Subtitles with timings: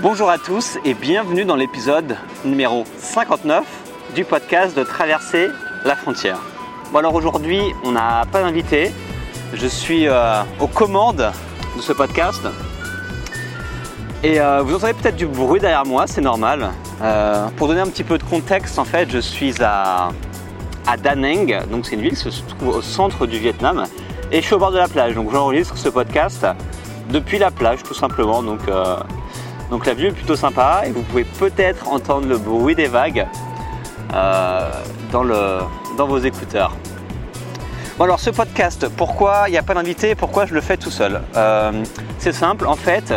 [0.00, 3.64] Bonjour à tous et bienvenue dans l'épisode numéro 59
[4.14, 5.48] du podcast de Traverser
[5.84, 6.38] la frontière.
[6.92, 8.92] Bon alors aujourd'hui on n'a pas d'invité,
[9.54, 11.32] je suis euh, aux commandes
[11.76, 12.46] de ce podcast.
[14.22, 16.70] Et euh, vous entendez peut-être du bruit derrière moi, c'est normal.
[17.02, 20.10] Euh, pour donner un petit peu de contexte en fait je suis à,
[20.86, 23.82] à donc c'est une ville qui se trouve au centre du Vietnam.
[24.30, 25.16] Et je suis au bord de la plage.
[25.16, 26.46] Donc j'enregistre ce podcast
[27.10, 28.44] depuis la plage tout simplement.
[28.44, 28.60] Donc
[29.70, 33.26] donc la vue est plutôt sympa et vous pouvez peut-être entendre le bruit des vagues
[34.14, 34.70] euh,
[35.12, 35.58] dans, le,
[35.96, 36.72] dans vos écouteurs.
[37.98, 40.90] Bon alors ce podcast, pourquoi il n'y a pas d'invité, pourquoi je le fais tout
[40.90, 41.20] seul?
[41.36, 41.82] Euh,
[42.18, 43.12] C'est simple, en fait,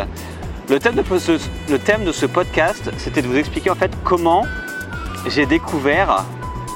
[0.70, 4.46] le thème de ce, podcast, c'était de vous expliquer en fait comment
[5.28, 6.24] j'ai découvert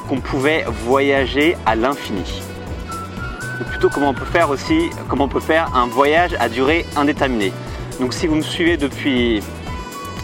[0.08, 2.42] qu'on pouvait voyager à l'infini.
[3.60, 6.86] Ou plutôt comment on peut faire aussi, comment on peut faire un voyage à durée
[6.96, 7.54] indéterminée.
[8.00, 9.42] Donc si vous me suivez depuis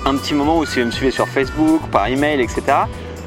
[0.06, 2.64] un petit moment ou si vous me suivez sur Facebook, par email, etc.,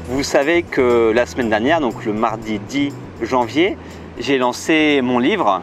[0.07, 3.77] vous savez que la semaine dernière, donc le mardi 10 janvier,
[4.19, 5.61] j'ai lancé mon livre,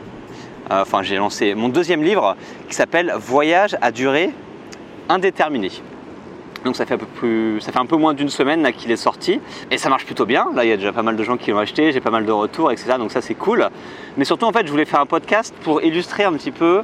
[0.70, 2.34] euh, enfin j'ai lancé mon deuxième livre
[2.68, 4.30] qui s'appelle Voyage à durée
[5.08, 5.70] indéterminée.
[6.64, 8.96] Donc ça fait un peu, plus, ça fait un peu moins d'une semaine qu'il est
[8.96, 10.48] sorti et ça marche plutôt bien.
[10.54, 12.24] Là il y a déjà pas mal de gens qui l'ont acheté, j'ai pas mal
[12.24, 12.94] de retours, etc.
[12.98, 13.68] Donc ça c'est cool.
[14.16, 16.82] Mais surtout en fait je voulais faire un podcast pour illustrer un petit peu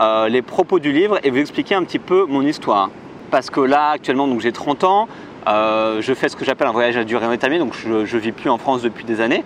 [0.00, 2.90] euh, les propos du livre et vous expliquer un petit peu mon histoire
[3.30, 5.08] parce que là actuellement j'ai 30 ans,
[5.48, 8.32] euh, je fais ce que j'appelle un voyage à durée indéterminée, donc je ne vis
[8.32, 9.44] plus en France depuis des années.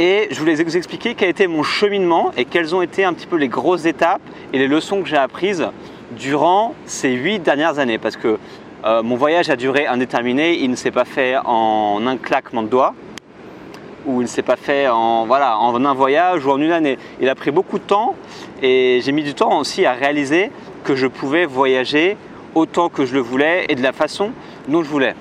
[0.00, 3.12] Et je voulais vous expliquer quel a été mon cheminement et quelles ont été un
[3.12, 5.66] petit peu les grosses étapes et les leçons que j'ai apprises
[6.12, 7.98] durant ces huit dernières années.
[7.98, 8.38] Parce que
[8.84, 12.68] euh, mon voyage à durée indéterminée, il ne s'est pas fait en un claquement de
[12.68, 12.94] doigts
[14.06, 16.96] ou il ne s'est pas fait en, voilà, en un voyage ou en une année.
[17.20, 18.14] Il a pris beaucoup de temps
[18.62, 20.52] et j'ai mis du temps aussi à réaliser
[20.88, 22.16] que je pouvais voyager
[22.54, 24.32] autant que je le voulais et de la façon
[24.68, 25.14] dont je voulais.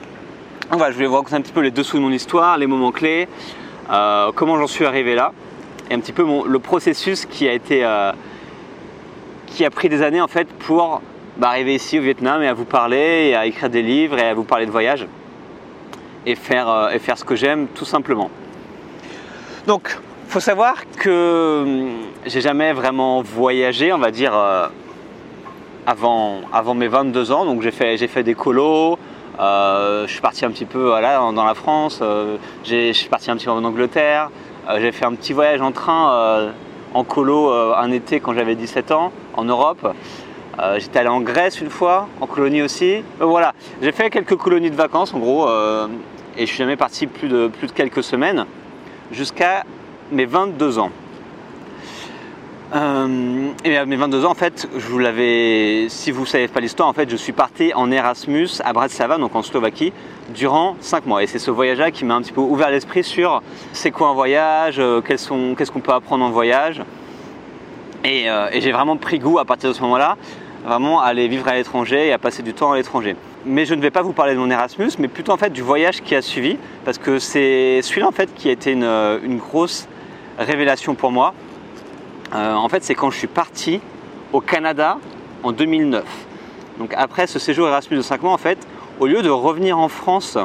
[0.71, 2.93] Voilà, je voulais vous raconter un petit peu les dessous de mon histoire, les moments
[2.93, 3.27] clés,
[3.91, 5.33] euh, comment j'en suis arrivé là,
[5.91, 8.13] et un petit peu le processus qui a été, euh,
[9.45, 11.01] qui a pris des années en fait pour
[11.41, 14.33] arriver ici au Vietnam et à vous parler, et à écrire des livres et à
[14.33, 15.05] vous parler de voyage
[16.25, 18.31] et faire, euh, et faire ce que j'aime tout simplement.
[19.65, 19.97] Donc,
[20.29, 21.89] faut savoir que hum,
[22.25, 24.31] j'ai jamais vraiment voyagé, on va dire
[25.87, 27.45] avant, avant mes 22 ans.
[27.45, 28.99] Donc j'ai fait, fait des colos,
[29.39, 33.31] euh, je suis parti un petit peu voilà, dans la France, euh, je suis parti
[33.31, 34.29] un petit peu en Angleterre,
[34.69, 36.51] euh, j'ai fait un petit voyage en train
[36.93, 39.95] en colo un été quand j'avais 17 ans en Europe.
[40.77, 43.03] J'étais allé en Grèce une fois, en colonie aussi.
[43.19, 47.27] voilà, j'ai fait quelques colonies de vacances en gros et je suis jamais parti plus
[47.27, 48.45] de, plus de quelques semaines
[49.11, 49.63] jusqu'à
[50.11, 50.91] mes 22 ans.
[52.75, 56.47] Euh, et à mes 22 ans, en fait, je vous l'avais, si vous ne savez
[56.49, 59.93] pas l'histoire, en fait, je suis parti en Erasmus à Bratislava, donc en Slovaquie,
[60.33, 61.23] durant 5 mois.
[61.23, 63.41] Et c'est ce voyage-là qui m'a un petit peu ouvert l'esprit sur
[63.71, 66.81] c'est quoi un voyage, euh, qu'est-ce qu'on peut apprendre en voyage.
[68.05, 70.17] Euh, et, j'ai vraiment pris goût à partir de ce moment-là,
[70.65, 73.15] vraiment à aller vivre à l'étranger et à passer du temps à l'étranger.
[73.45, 75.61] Mais je ne vais pas vous parler de mon Erasmus, mais plutôt en fait du
[75.61, 78.83] voyage qui a suivi, parce que c'est celui-là en fait qui a été une,
[79.23, 79.87] une grosse
[80.37, 81.33] révélation pour moi
[82.37, 83.81] euh, en fait, c'est quand je suis parti
[84.31, 84.99] au Canada
[85.43, 86.03] en 2009.
[86.77, 88.59] Donc après ce séjour Erasmus de 5 mois, en fait,
[88.99, 90.37] au lieu de revenir en France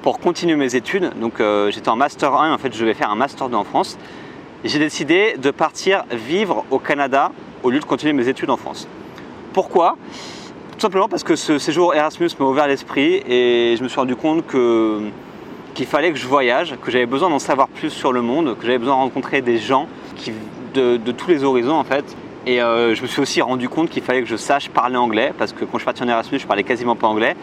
[0.00, 3.10] pour continuer mes études, donc euh, j'étais en master 1, en fait je vais faire
[3.10, 3.98] un master 2 en France,
[4.64, 7.30] j'ai décidé de partir vivre au Canada
[7.62, 8.88] au lieu de continuer mes études en France.
[9.52, 9.96] Pourquoi?
[10.72, 14.16] Tout simplement parce que ce séjour Erasmus m'a ouvert l'esprit et je me suis rendu
[14.16, 18.56] compte qu'il fallait que je voyage, que j'avais besoin d'en savoir plus sur le monde,
[18.58, 19.86] que j'avais besoin de rencontrer des gens
[20.16, 20.32] qui
[20.72, 22.04] de, tous les horizons en fait.
[22.46, 25.32] Et euh, je me suis aussi rendu compte qu'il fallait que je sache parler anglais
[25.38, 27.36] parce que quand je suis parti en Erasmus, je parlais quasiment pas anglais.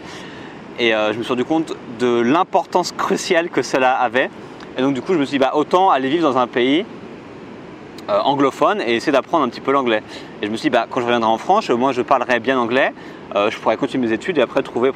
[0.78, 4.30] Et euh, je me suis rendu compte de l'importance cruciale que cela avait.
[4.76, 6.84] Et donc du coup, je me suis dit, bah, autant aller vivre dans un pays
[8.10, 10.02] euh, anglophone et essayer d'apprendre un petit peu l'anglais.
[10.42, 12.58] Et je me suis dit, bah, quand je reviendrai en France, moins je parlerai bien
[12.58, 12.92] anglais,
[13.34, 14.90] je pourrai continuer mes études et après trouver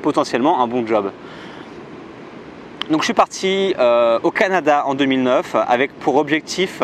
[0.00, 1.12] potentiellement un bon job.
[2.88, 3.74] Donc je suis parti
[4.22, 6.82] au Canada en 2009 avec pour objectif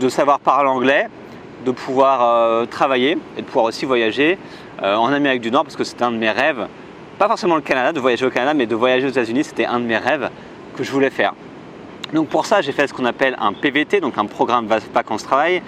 [0.00, 1.08] de savoir parler anglais,
[1.64, 4.38] de pouvoir euh, travailler et de pouvoir aussi voyager
[4.82, 6.66] euh, en Amérique du Nord parce que c'était un de mes rêves.
[7.18, 9.78] Pas forcément le Canada, de voyager au Canada, mais de voyager aux États-Unis, c'était un
[9.78, 10.30] de mes rêves
[10.76, 11.34] que je voulais faire.
[12.12, 15.62] Donc pour ça, j'ai fait ce qu'on appelle un PVT, donc un programme vacances-travail.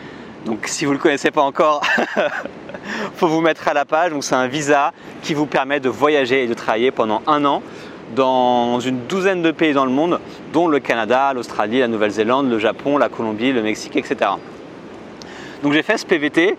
[0.44, 1.82] Donc si vous ne le connaissez pas encore,
[3.14, 4.12] faut vous mettre à la page.
[4.12, 4.92] Donc c'est un visa
[5.22, 7.62] qui vous permet de voyager et de travailler pendant un an
[8.14, 10.20] dans une douzaine de pays dans le monde,
[10.52, 14.30] dont le Canada, l'Australie, la Nouvelle-Zélande, le Japon, la Colombie, le Mexique, etc.
[15.62, 16.56] Donc j'ai fait ce PVT Et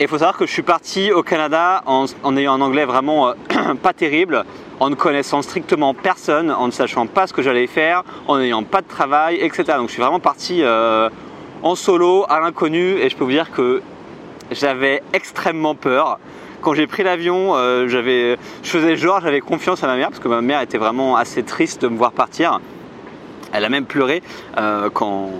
[0.00, 3.34] il faut savoir que je suis parti au Canada en, ayant un anglais vraiment
[3.82, 4.44] pas terrible,
[4.80, 8.62] en ne connaissant strictement personne, en ne sachant pas ce que j'allais faire, en n'ayant
[8.62, 9.64] pas de travail, etc.
[9.76, 10.62] Donc je suis vraiment parti
[11.62, 13.82] en solo, à l'inconnu, et je peux vous dire que
[14.50, 16.18] j'avais extrêmement peur.
[16.60, 20.28] Quand j'ai pris l'avion, euh, je faisais genre, j'avais confiance à ma mère parce que
[20.28, 22.60] ma mère était vraiment assez triste de me voir partir.
[23.52, 24.22] Elle a même pleuré
[24.58, 25.30] euh, quand,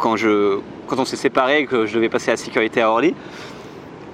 [0.00, 3.14] on s'est séparés et que je devais passer la sécurité à Orly.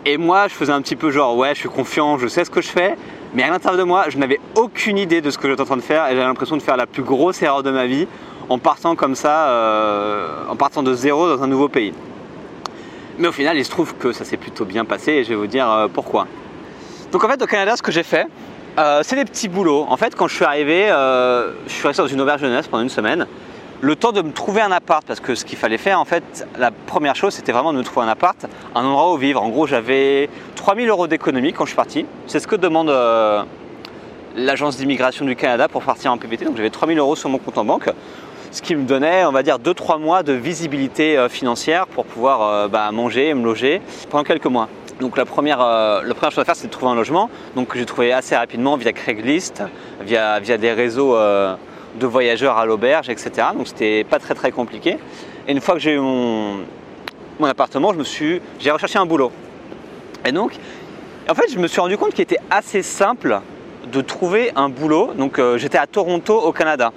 [0.05, 2.51] Et moi, je faisais un petit peu genre, ouais, je suis confiant, je sais ce
[2.51, 2.97] que je fais.
[3.35, 5.77] Mais à l'intérieur de moi, je n'avais aucune idée de ce que j'étais en train
[5.77, 8.09] de faire et j'avais l'impression de faire la plus grosse erreur de ma vie
[8.49, 11.95] en partant comme ça, euh, en partant de zéro dans un nouveau pays.
[13.23, 15.37] Mais au final, il se trouve que ça s'est plutôt bien passé et je vais
[15.37, 16.27] vous dire euh, pourquoi.
[17.13, 18.27] Donc en fait, au Canada, ce que j'ai fait,
[18.79, 19.87] euh, c'est des petits boulots.
[19.89, 22.89] En fait, quand je suis arrivé, je suis resté dans une auberge jeunesse pendant une
[22.89, 23.29] semaine.
[23.81, 26.49] Le temps de me trouver un appart, parce que ce qu'il fallait faire, en fait,
[26.59, 29.41] la première chose, c'était vraiment de me trouver un appart, un endroit où vivre.
[29.41, 32.07] En gros, j'avais 3000 euros d'économie quand je suis parti.
[32.27, 32.91] C'est ce que demande
[34.35, 36.45] l'agence d'immigration du Canada pour partir en PVT.
[36.45, 37.89] Donc j'avais 3000 euros sur mon compte en banque
[38.53, 42.43] ce qui me donnait, on va dire, 2-3 mois de visibilité euh, financière pour pouvoir
[42.43, 44.69] euh, bah, manger et me loger pendant quelques mois.
[45.01, 47.31] Donc la première, euh, la première chose à faire, c'est de trouver un logement.
[47.57, 49.63] Donc j'ai trouvé assez rapidement via Craigslist,
[50.03, 53.49] via, via des réseaux de voyageurs à l'auberge, etc.
[53.57, 54.99] Donc c'était pas très très compliqué.
[55.49, 56.59] Et une fois que j'ai eu mon,
[57.41, 57.93] mon appartement,
[58.61, 59.33] j'ai recherché un boulot.
[60.25, 60.53] Et donc,
[61.29, 63.41] en fait, je me suis rendu compte qu'il était assez simple
[63.91, 65.15] de trouver un boulot.
[65.15, 66.93] Donc j'étais à Toronto au Canada.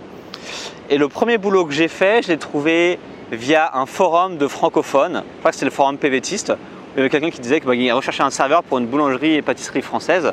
[0.90, 3.00] Et le premier boulot que j'ai fait, je l'ai trouvé
[3.32, 5.24] via un forum de francophones.
[5.26, 6.54] Je crois que c'était le forum PVTiste.
[6.94, 9.42] Il y avait quelqu'un qui disait qu'il bah, recherchait un serveur pour une boulangerie et
[9.42, 10.32] pâtisserie française.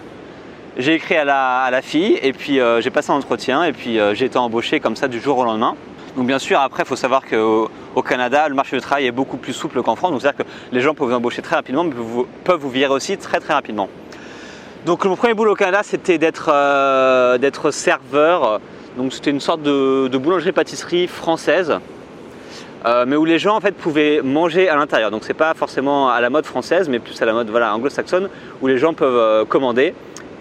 [0.77, 4.15] J'ai écrit à la, fille et puis euh, j'ai passé un entretien et puis euh,
[4.15, 5.75] j'ai été embauché comme ça du jour au lendemain.
[6.17, 9.13] Donc bien sûr, après, il faut savoir qu'au au Canada, le marché du travail est
[9.13, 10.13] beaucoup plus souple qu'en France.
[10.13, 11.95] Donc c'est-à-dire que les gens peuvent vous embaucher très rapidement, mais
[12.45, 13.89] peuvent vous, virer aussi très très rapidement.
[14.85, 18.61] Donc mon premier boulot au Canada, c'était d'être euh, serveur
[18.97, 21.79] donc c'était une sorte de, boulangerie-pâtisserie française,
[22.85, 25.11] euh, mais où les gens en fait pouvaient manger à l'intérieur.
[25.11, 28.29] Donc c'est pas forcément à la mode française, mais plus à la mode voilà, anglo-saxonne,
[28.61, 29.95] où les gens peuvent euh, commander,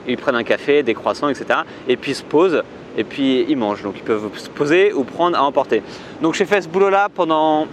[0.07, 1.61] ils prennent un café, des croissants, etc.
[1.87, 2.63] Et puis se posent
[2.97, 3.83] et puis ils mangent.
[3.83, 5.81] Donc ils peuvent se poser ou prendre à emporter.
[6.21, 7.67] Donc j'ai fait ce boulot-là pendant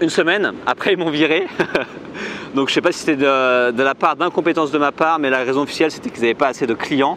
[0.00, 0.52] une semaine.
[0.66, 1.46] Après ils m'ont viré.
[2.54, 5.38] Donc je sais pas si c'était de, la part d'incompétence de ma part, mais la
[5.38, 7.16] raison officielle c'était qu'ils n'avaient pas assez de clients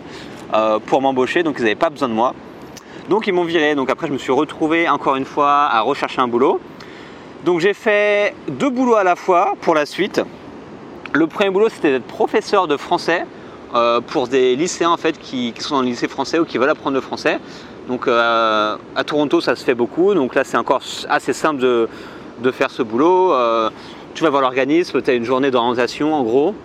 [0.54, 2.36] euh, pour m'embaucher, donc ils n'avaient pas besoin de moi.
[3.10, 3.76] Donc ils m'ont viré.
[3.76, 6.60] Donc après, je me suis retrouvé encore une fois à rechercher un boulot.
[7.46, 10.22] Donc j'ai fait deux boulots à la fois pour la suite.
[11.14, 13.26] Le premier boulot, c'était d'être professeur de français
[13.76, 16.70] euh, pour des lycéens en fait qui, sont dans le lycée français ou qui veulent
[16.70, 17.40] apprendre le français.
[17.88, 20.14] Donc euh, à Toronto, ça se fait beaucoup.
[20.14, 23.34] Donc là, c'est encore assez simple de, faire ce boulot.
[23.34, 23.70] Euh,
[24.14, 26.56] tu vas voir l'organisme, tu as une journée d'orientation en gros.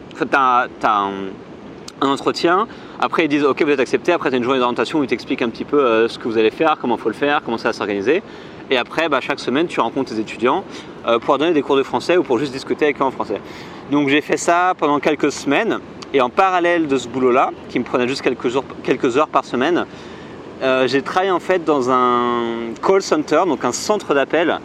[2.00, 2.66] Entretien.
[3.00, 4.12] Après, ils disent OK, vous êtes accepté.
[4.12, 6.28] Après, tu as une journée d'orientation où ils t'expliquent un petit peu euh, ce que
[6.28, 8.22] vous allez faire, comment il faut le faire, comment ça va s'organiser.
[8.70, 10.64] Et après, bah, chaque semaine, tu rencontres tes étudiants
[11.06, 13.40] euh, pour donner des cours de français ou pour juste discuter avec eux en français.
[13.90, 15.78] Donc, j'ai fait ça pendant quelques semaines.
[16.14, 19.84] Et en parallèle de ce boulot-là, qui me prenait juste quelques heures par semaine,
[20.62, 24.58] euh, j'ai travaillé en fait dans un call center, donc un centre d'appel,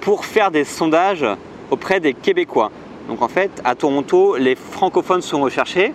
[0.00, 1.26] pour faire des sondages
[1.70, 2.70] auprès des Québécois.
[3.08, 5.92] Donc en fait, à Toronto, les francophones sont recherchés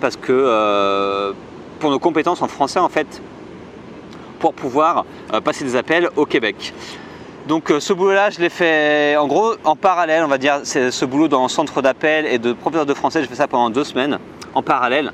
[0.00, 1.32] parce que euh,
[1.80, 3.20] pour nos compétences en français, en fait,
[4.38, 6.72] pour pouvoir euh, passer des appels au Québec.
[7.48, 11.04] Donc euh, ce boulot-là, je l'ai fait en gros en parallèle, on va dire, ce
[11.04, 13.84] boulot dans le centre d'appel et de professeur de français, j'ai fait ça pendant deux
[13.84, 14.18] semaines
[14.54, 15.12] en parallèle.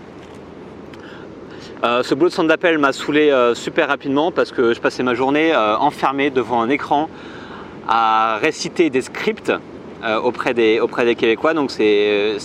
[1.82, 5.56] ce boulot de centre d'appel m'a saoulé super rapidement parce que je passais ma journée
[5.56, 7.08] enfermé devant un écran
[7.88, 9.52] à réciter des scripts
[10.04, 11.54] euh, auprès, des, auprès des Québécois.
[11.54, 12.36] Donc c'est,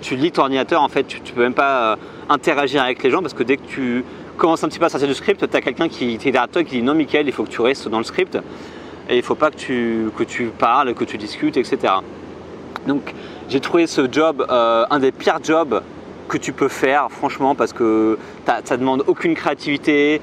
[0.00, 1.96] tu lis ton ordinateur, en fait, tu, ne peux même pas euh,
[2.28, 4.04] interagir avec les gens parce que dès que tu
[4.36, 6.64] commences un petit peu à sortir du script, tu as quelqu'un qui est derrière toi
[6.64, 8.36] qui dit non Michael, il faut que tu restes dans le script
[9.08, 11.94] et il ne faut pas que tu, que tu parles, que tu discutes, etc.
[12.88, 13.14] Donc
[13.48, 15.82] j'ai trouvé ce job euh, un des pires jobs
[16.28, 18.18] que tu peux faire, franchement, parce que
[18.64, 20.20] ça demande aucune créativité,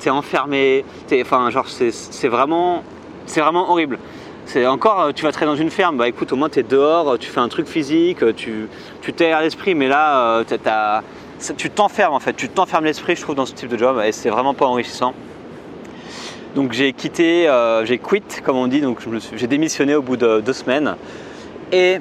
[0.00, 0.84] tu es enfermé,
[1.22, 2.82] enfin, genre, c'est vraiment,
[3.26, 3.98] vraiment horrible.
[4.46, 6.62] C'est encore, euh, tu vas travailler dans une ferme, bah écoute, au moins tu es
[6.62, 8.68] dehors, euh, tu fais un truc physique, euh, tu,
[9.02, 10.44] tu à l'esprit, mais là,
[11.56, 14.12] tu t'enfermes en fait, tu t'enfermes l'esprit, je trouve, dans ce type de job, et
[14.12, 15.14] c'est vraiment pas enrichissant.
[16.54, 17.50] Donc j'ai quitté,
[17.84, 19.00] j'ai quit, comme on dit, donc
[19.34, 20.94] j'ai démissionné au bout de deux semaines.
[21.72, 21.98] Et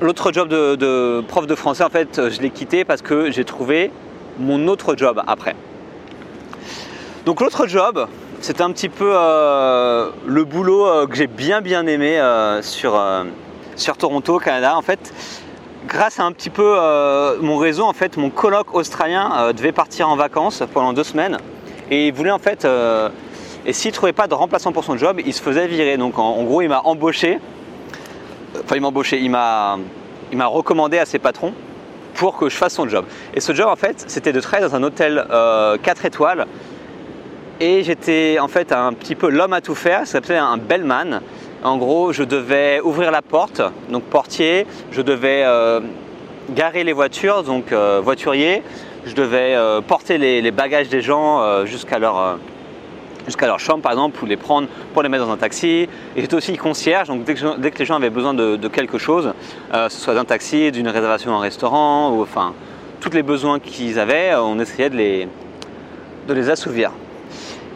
[0.00, 3.90] l'autre job de, prof de français, en fait, je l'ai quitté parce que j'ai trouvé
[4.38, 5.54] mon autre job après.
[7.26, 8.06] Donc l'autre job,
[8.44, 13.02] c'était un petit peu euh, le boulot euh, que j'ai bien bien aimé euh, sur,
[13.74, 14.76] sur Toronto, Canada.
[14.76, 15.14] En fait,
[15.88, 16.76] grâce à un petit peu
[17.40, 21.38] mon réseau, en fait, mon coloc australien devait partir en vacances pendant deux semaines
[21.90, 22.66] et voulait en fait,
[23.64, 25.96] et s'il trouvait pas de remplaçant pour son job, il se faisait virer.
[25.96, 27.38] Donc en, gros, il m'a embauché,
[28.62, 29.78] enfin il m'a embauché, il m'a
[30.46, 31.54] recommandé à ses patrons
[32.12, 33.06] pour que je fasse son job.
[33.32, 35.26] Et ce job, en fait, c'était de travailler dans un hôtel
[35.82, 36.46] 4 étoiles.
[37.60, 41.20] Et j'étais en fait un petit peu l'homme à tout faire, ça s'appelait un bellman.
[41.62, 45.80] En gros, je devais ouvrir la porte, donc portier, je devais euh,
[46.50, 48.62] garer les voitures, donc euh, voiturier,
[49.06, 52.38] je devais euh, porter les, bagages des gens jusqu'à leur,
[53.42, 55.88] leur chambre par exemple, ou les prendre pour les mettre dans un taxi.
[56.16, 59.32] Et j'étais aussi concierge, donc dès que, que les gens avaient besoin de, quelque chose,
[59.72, 62.52] euh, ce soit d'un taxi, d'une réservation en restaurant, ou enfin,
[63.00, 65.28] tous les besoins qu'ils avaient, on essayait de les,
[66.26, 66.90] de les assouvir.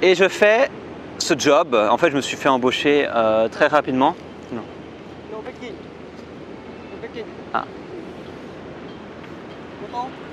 [0.03, 0.71] Et je fais
[1.19, 4.15] ce job, en fait je me suis fait embaucher euh, très rapidement.
[4.53, 5.73] No picking.
[5.73, 7.25] No picking.
[7.53, 7.65] Ah.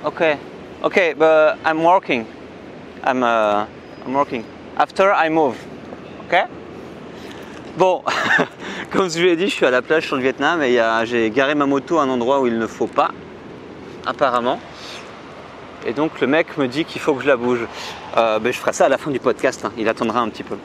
[0.06, 0.38] Okay,
[0.84, 2.26] okay, but I'm working.
[3.04, 3.66] I'm, uh,
[4.06, 4.44] I'm working.
[4.78, 5.56] After I move.
[6.28, 6.44] Okay?
[7.78, 8.04] Bon,
[8.92, 11.06] comme je vous l'ai dit, je suis à la plage sur le Vietnam et a-
[11.06, 13.10] j'ai garé ma moto à un endroit où il ne faut pas,
[14.06, 14.60] apparemment.
[15.88, 17.66] Et donc le mec me dit qu'il faut que je la bouge.
[18.18, 19.72] Euh, ben, je ferai ça à la fin du podcast, hein.
[19.78, 20.56] il attendra un petit peu.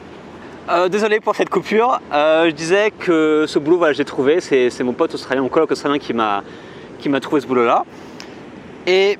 [0.69, 1.99] Euh, désolé pour cette coupure.
[2.13, 4.39] Euh, je disais que ce boulot, voilà, j'ai trouvé.
[4.39, 7.83] C'est mon pote australien, mon coloc australien qui m'a trouvé ce boulot-là.
[8.87, 9.17] Et,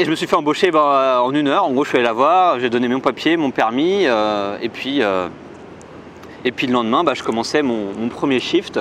[0.00, 1.64] je me suis fait embaucher bah, en une heure.
[1.64, 5.00] En gros, je suis allé la voir, j'ai donné mon papier, mon permis, et puis
[5.02, 8.80] le lendemain, bah, je commençais mon premier shift.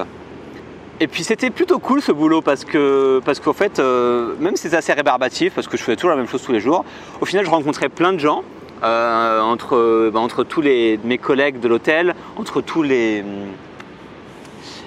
[0.99, 4.63] Et puis c'était plutôt cool ce boulot parce que parce qu'en fait, euh, même si
[4.63, 6.85] c'était assez rébarbatif, parce que je faisais toujours la même chose tous les jours,
[7.21, 8.43] au final, je rencontrais plein de gens.
[8.83, 13.23] euh, entre, bah, entre tous les, mes collègues de l'hôtel, entre tous les,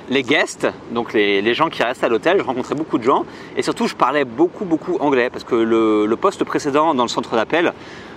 [0.08, 3.24] les guests, donc les, les gens qui restent à l'hôtel, je rencontrais beaucoup de gens
[3.56, 7.08] et surtout je parlais beaucoup beaucoup anglais parce que le, le poste précédent dans le
[7.08, 7.72] centre d'appel,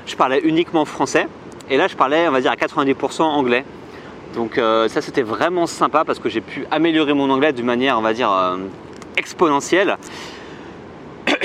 [0.05, 1.27] je parlais uniquement français
[1.69, 3.65] et là je parlais on va dire à 90% anglais.
[4.33, 7.97] Donc euh, ça c'était vraiment sympa parce que j'ai pu améliorer mon anglais d'une manière
[7.99, 8.57] on va dire euh,
[9.17, 9.97] exponentielle.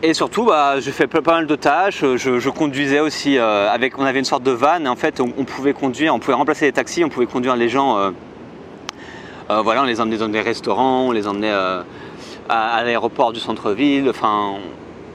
[0.00, 2.04] Et surtout, bah, j'ai fait pas mal de tâches.
[2.14, 3.98] Je, je conduisais aussi euh, avec.
[3.98, 4.84] On avait une sorte de van.
[4.84, 7.68] Et en fait, on, pouvait conduire, on pouvait remplacer les taxis, on pouvait conduire les
[7.68, 8.12] gens.
[9.48, 11.84] voilà, on les emmenait dans des restaurants, on les emmenait à,
[12.48, 14.08] à l'aéroport du centre-ville.
[14.08, 14.58] Enfin,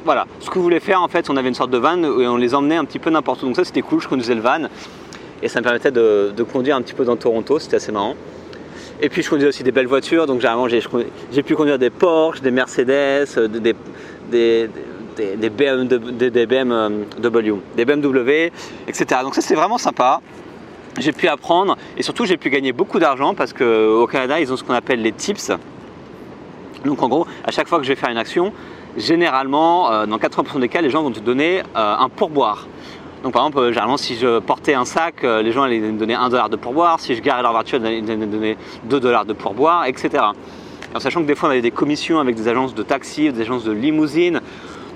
[0.03, 0.27] voilà.
[0.41, 2.35] Ce que vous voulez faire, en fait, on avait une sorte de van et on
[2.35, 3.45] les emmenait un petit peu n'importe où.
[3.45, 4.01] Donc ça, c'était cool.
[4.01, 4.67] Je conduisais le van
[5.43, 7.59] et ça me permettait de, conduire un petit peu dans Toronto.
[7.59, 8.15] C'était assez marrant.
[9.01, 12.41] Et puis je conduisais aussi des belles voitures, donc généralement j'ai pu conduire des Porsche,
[12.41, 13.73] des Mercedes, euh, des,
[15.49, 15.83] BMW,
[16.29, 18.51] des, BMW, des BMW,
[18.87, 19.21] etc.
[19.23, 20.21] Donc ça c'est vraiment sympa.
[20.99, 24.55] J'ai pu apprendre et surtout j'ai pu gagner beaucoup d'argent parce qu'au Canada ils ont
[24.55, 25.51] ce qu'on appelle les tips.
[26.85, 28.53] Donc en gros, à chaque fois que je vais faire une action,
[28.95, 32.67] généralement, euh, dans 80% des cas, les gens vont te donner euh, un pourboire.
[33.23, 35.97] Donc par exemple, euh, généralement, si je portais un sac, euh, les gens allaient me
[35.97, 36.99] donner 1 dollar de pourboire.
[36.99, 40.25] Si je garais leur voiture, ils allaient me donner 2 dollars de pourboire, etc.
[40.93, 43.41] En sachant que des fois, on avait des commissions avec des agences de taxi, des
[43.41, 44.41] agences de limousine.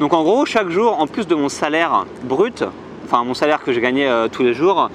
[0.01, 2.65] Donc en gros, chaque jour, en plus de mon salaire brut,
[3.05, 4.89] enfin mon salaire que je gagnais euh, tous les jours,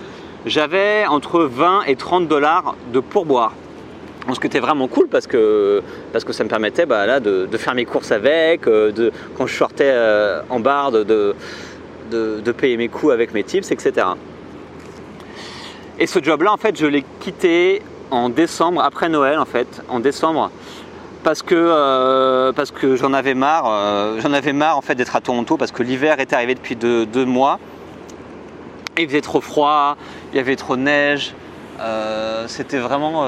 [0.45, 3.55] j'avais entre 20 et 30 dollars de pourboire.
[4.33, 7.49] Ce qui était vraiment cool parce que, parce que ça me permettait bah, là, de,
[7.57, 9.93] faire mes courses avec, de, quand je sortais
[10.49, 11.35] en bar, de, de,
[12.13, 14.07] de- payer mes coûts avec mes tips, etc.
[15.99, 20.01] Et ce job-là, en fait, je l'ai quitté en décembre, après Noël, en fait, en
[20.01, 20.51] décembre,
[21.23, 25.21] parce que, euh, que j'en avais marre, euh, j'en avais marre en fait d'être à
[25.21, 27.59] Toronto, parce que l'hiver était arrivé depuis deux, mois.
[28.99, 29.97] Il faisait trop froid,
[30.33, 31.35] il y avait trop de neige,
[31.81, 33.25] euh, c'était vraiment,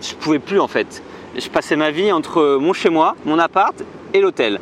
[0.00, 1.02] je pouvais plus en fait.
[1.36, 3.74] Je passais ma vie entre mon chez moi, mon appart
[4.14, 4.58] et l'hôtel.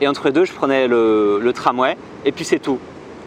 [0.00, 2.78] Et entre les deux, je prenais le tramway, et puis c'est tout.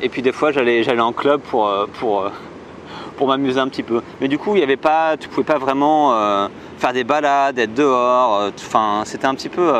[0.01, 2.29] Et puis des fois, j'allais, j'allais en club pour, euh, pour, euh,
[3.17, 4.01] pour m'amuser un petit peu.
[4.21, 6.47] Mais du coup, il y avait pas, tu pouvais pas vraiment euh,
[6.77, 8.51] faire des balades, être dehors.
[8.57, 9.73] Enfin, c'était un petit peu,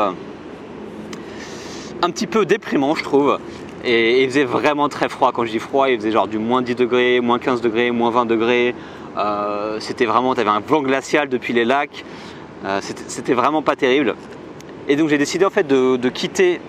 [2.02, 3.40] un petit peu déprimant, je trouve.
[3.84, 5.32] Et, il faisait vraiment très froid.
[5.34, 8.12] Quand je dis froid, il faisait genre du moins 10 degrés, moins 15 degrés, moins
[8.12, 8.74] 20 degrés.
[9.80, 12.06] C'était vraiment, tu avais un vent glacial depuis les lacs.
[12.82, 14.16] C'était, vraiment pas terrible.
[14.88, 16.60] Et donc j'ai décidé en fait de quitter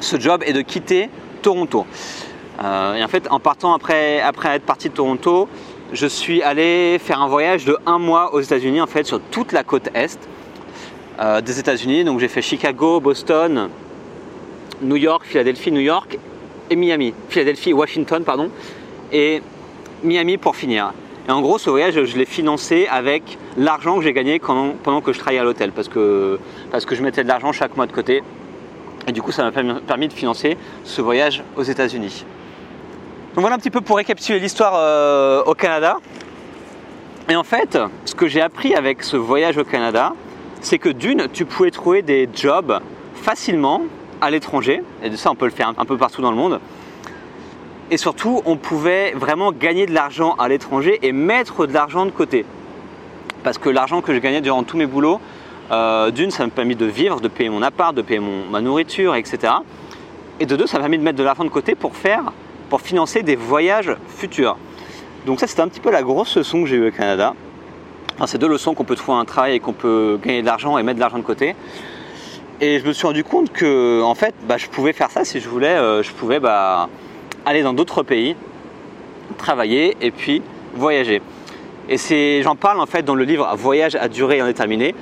[0.00, 1.08] ce job et de quitter
[1.42, 1.86] Toronto.
[2.62, 5.48] Euh, et en fait, en partant après, après être parti de Toronto,
[5.92, 9.52] je suis allé faire un voyage de un mois aux États-Unis, en fait, sur toute
[9.52, 10.18] la côte est
[11.20, 12.04] euh, des États-Unis.
[12.04, 13.68] Donc j'ai fait Chicago, Boston,
[14.80, 16.18] New York, Philadelphie, New York
[16.70, 17.12] et Miami.
[17.28, 18.50] Philadelphie, Washington, pardon,
[19.12, 19.42] et
[20.02, 20.92] Miami pour finir.
[21.28, 25.00] Et en gros, ce voyage, je l'ai financé avec l'argent que j'ai gagné pendant, pendant
[25.00, 26.38] que je travaillais à l'hôtel, parce que,
[26.70, 28.22] parce que je mettais de l'argent chaque mois de côté.
[29.06, 32.24] Et du coup, ça m'a permis- de financer ce voyage aux États-Unis.
[33.34, 35.96] Donc voilà un petit peu pour récapituler l'histoire euh, au Canada.
[37.28, 40.12] Et en fait, ce que j'ai appris avec ce voyage au Canada,
[40.60, 42.80] c'est que d'une, tu pouvais trouver des jobs
[43.14, 43.82] facilement
[44.20, 46.60] à l'étranger, et de ça on peut le faire un peu partout dans le monde.
[47.90, 52.10] Et surtout, on pouvait vraiment gagner de l'argent à l'étranger et mettre de l'argent de
[52.10, 52.44] côté.
[53.42, 55.20] Parce que l'argent que je gagnais durant tous mes boulots,
[55.70, 58.60] euh, d'une, ça m'a permis de vivre, de payer mon appart, de payer mon- ma
[58.60, 59.52] nourriture, etc.
[60.40, 62.32] Et de deux, ça m'a permis de mettre de l'argent de côté pour faire,
[62.68, 64.56] pour financer des voyages futurs.
[65.26, 67.34] Donc ça, c'était un petit peu la grosse leçon que j'ai eue au Canada.
[68.16, 70.76] Enfin, c'est deux leçons qu'on peut trouver un travail et qu'on peut gagner de l'argent
[70.78, 71.54] et mettre de l'argent de côté.
[72.60, 75.40] Et je me suis rendu compte que, en fait, bah, je pouvais faire ça si
[75.40, 75.68] je voulais.
[75.76, 76.88] euh, je pouvais bah,
[77.46, 78.36] aller dans d'autres pays,
[79.38, 80.42] travailler et puis
[80.74, 81.22] voyager.
[81.88, 84.94] Et j'en parle en fait dans le livre Voyage à durée indéterminée,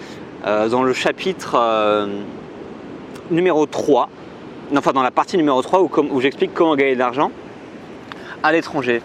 [0.44, 2.06] dans le chapitre euh,
[3.30, 4.08] numéro 3,
[4.72, 7.30] non, enfin dans la partie numéro 3 où, j'explique comment gagner de l'argent
[8.42, 9.02] à l'étranger.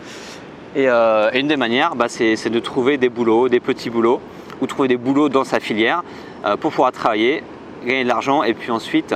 [0.75, 4.22] Et, euh, une des manières, bah, c'est, de trouver des boulots, des petits boulots,
[4.62, 6.04] ou trouver des boulots dans sa filière
[6.46, 7.44] euh, pour pouvoir travailler,
[7.86, 9.15] gagner de l'argent et puis ensuite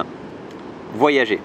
[0.94, 1.40] voyager.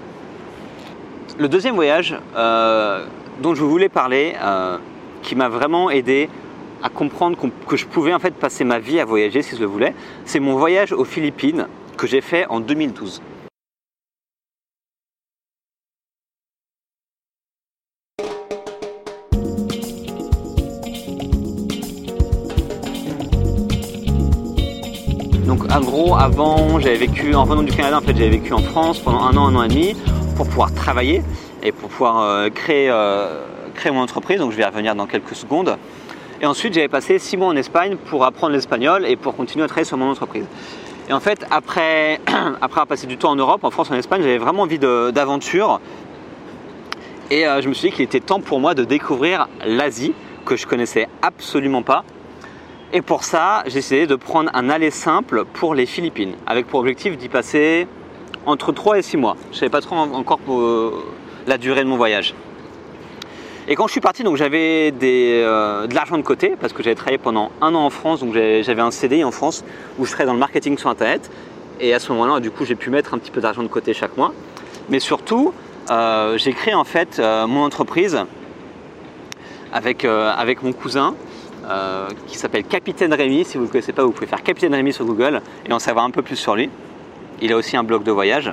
[1.39, 3.05] Le deuxième voyage euh,
[3.41, 4.79] dont je voulais parler, euh,
[5.23, 6.29] qui m'a vraiment aidé
[6.85, 9.67] à comprendre que je pouvais en fait passer ma vie à voyager si je le
[9.67, 9.95] voulais,
[10.27, 13.23] c'est mon voyage aux Philippines que j'ai fait en 2012.
[25.47, 28.59] Donc en gros, avant, j'avais vécu, en venant du Canada, en fait, j'avais vécu en
[28.59, 29.97] France pendant un an, un an et demi
[30.37, 31.23] pour pouvoir travailler
[31.63, 33.43] et pour pouvoir euh, créer, euh,
[33.75, 34.39] créer mon entreprise.
[34.39, 35.79] Donc je vais y revenir dans quelques secondes.
[36.45, 39.67] Et ensuite, j'avais passé six mois en Espagne pour apprendre l'espagnol et pour continuer à
[39.67, 40.45] travailler sur mon entreprise.
[41.09, 42.21] Et en fait, après,
[42.61, 45.81] avoir passé du temps en Europe, en France, en Espagne, j'avais vraiment envie d'aventure.
[47.31, 50.13] Et euh, je me suis dit qu'il était temps pour moi de découvrir l'Asie,
[50.45, 52.05] que je connaissais absolument pas.
[52.93, 56.81] Et pour ça, j'ai décidé de prendre un aller simple pour les Philippines, avec pour
[56.81, 57.89] objectif d'y passer
[58.45, 59.39] entre 3 et 6 mois.
[59.51, 60.93] Je ne savais pas trop en- encore euh,
[61.47, 62.35] la durée de mon voyage.
[63.67, 66.95] Et quand je suis parti, donc j'avais euh, de l'argent de côté parce que j'avais
[66.95, 69.65] travaillé pendant un an en France, donc j'avais un CDI en France
[69.99, 71.31] où je travaillais dans le marketing sur Internet.
[71.81, 73.95] Et à ce moment-là, du coup, j'ai pu mettre un petit peu d'argent de côté
[73.95, 74.35] chaque mois.
[74.91, 75.55] Mais surtout,
[75.91, 78.21] euh, j'ai créé en fait euh, mon entreprise
[79.73, 81.15] avec, avec mon cousin
[82.29, 83.45] qui s'appelle Capitaine Rémi.
[83.45, 85.79] Si vous ne le connaissez pas, vous pouvez faire Capitaine Rémi sur Google et en
[85.79, 86.69] savoir un peu plus sur lui.
[87.41, 88.53] Il a aussi un blog de voyage.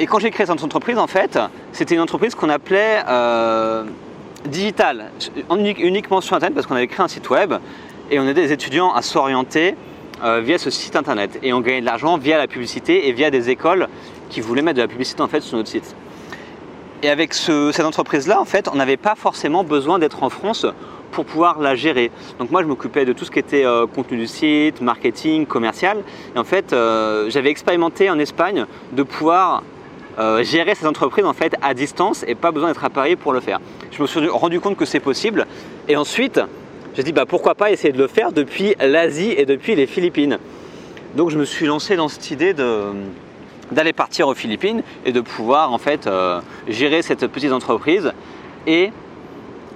[0.00, 1.38] Et quand j'ai créé cette entreprise, en fait,
[1.72, 3.84] c'était une entreprise qu'on appelait euh,
[4.46, 5.10] digitale,
[5.48, 7.54] en uni- uniquement sur Internet parce qu'on avait créé un site web
[8.10, 9.76] et on aidait les étudiants à s'orienter
[10.24, 11.38] euh, via ce site Internet.
[11.42, 13.88] Et on gagnait de l'argent via la publicité et via des écoles
[14.30, 15.94] qui voulaient mettre de la publicité en fait sur notre site.
[17.04, 20.66] Et avec ce- cette entreprise-là, en fait, on n'avait pas forcément besoin d'être en France
[21.12, 22.10] pour pouvoir la gérer.
[22.40, 25.98] Donc moi, je m'occupais de tout ce qui était euh, contenu du site, marketing, commercial.
[26.34, 29.62] Et en fait, euh, j'avais expérimenté en Espagne de pouvoir
[30.18, 33.32] euh, gérer cette entreprise en fait à distance et pas besoin d'être à Paris pour
[33.32, 33.60] le faire.
[33.90, 35.46] Je me suis rendu compte que c'est possible.
[35.88, 36.40] Et ensuite,
[36.94, 40.38] j'ai dit bah, pourquoi pas essayer de le faire depuis l'Asie et depuis les Philippines.
[41.16, 42.92] Donc je me suis lancé dans cette idée de
[43.72, 48.12] d'aller partir aux Philippines et de pouvoir en fait euh, gérer cette petite entreprise
[48.66, 48.92] et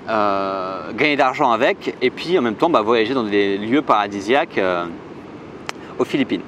[0.09, 3.83] euh, gagner de l'argent avec et puis en même temps bah, voyager dans des lieux
[3.83, 4.61] paradisiaques
[5.98, 6.42] aux Philippines.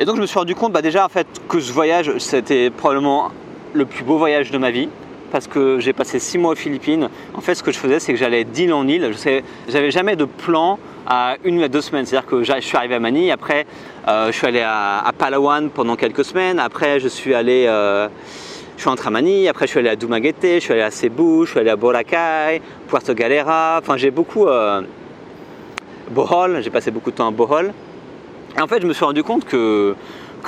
[0.00, 2.70] Et donc je me suis rendu compte bah, déjà en fait que ce voyage c'était
[2.70, 3.30] probablement
[3.74, 4.88] le plus beau voyage de ma vie
[5.30, 7.10] parce que j'ai passé six mois aux Philippines.
[7.34, 9.12] En fait, ce que je faisais, c'est que j'allais d'île en île.
[9.12, 12.06] Je n'avais jamais de plan à une ou à deux semaines.
[12.06, 13.66] C'est-à-dire que je suis arrivé à Manille, après
[14.08, 18.08] euh, je suis allé à, Palawan pendant quelques semaines, après je suis allé, euh,
[18.76, 21.44] je suis à Manille, après je suis allé à Dumaguete, je suis allé à Cebu,
[21.44, 23.78] je suis allé à Boracay, Puerto Galera.
[23.80, 24.80] Enfin, j'ai beaucoup euh,
[26.10, 26.60] Bohol.
[26.62, 27.72] J'ai passé beaucoup de temps à Bohol.
[28.56, 29.96] Et en fait, je me suis rendu compte que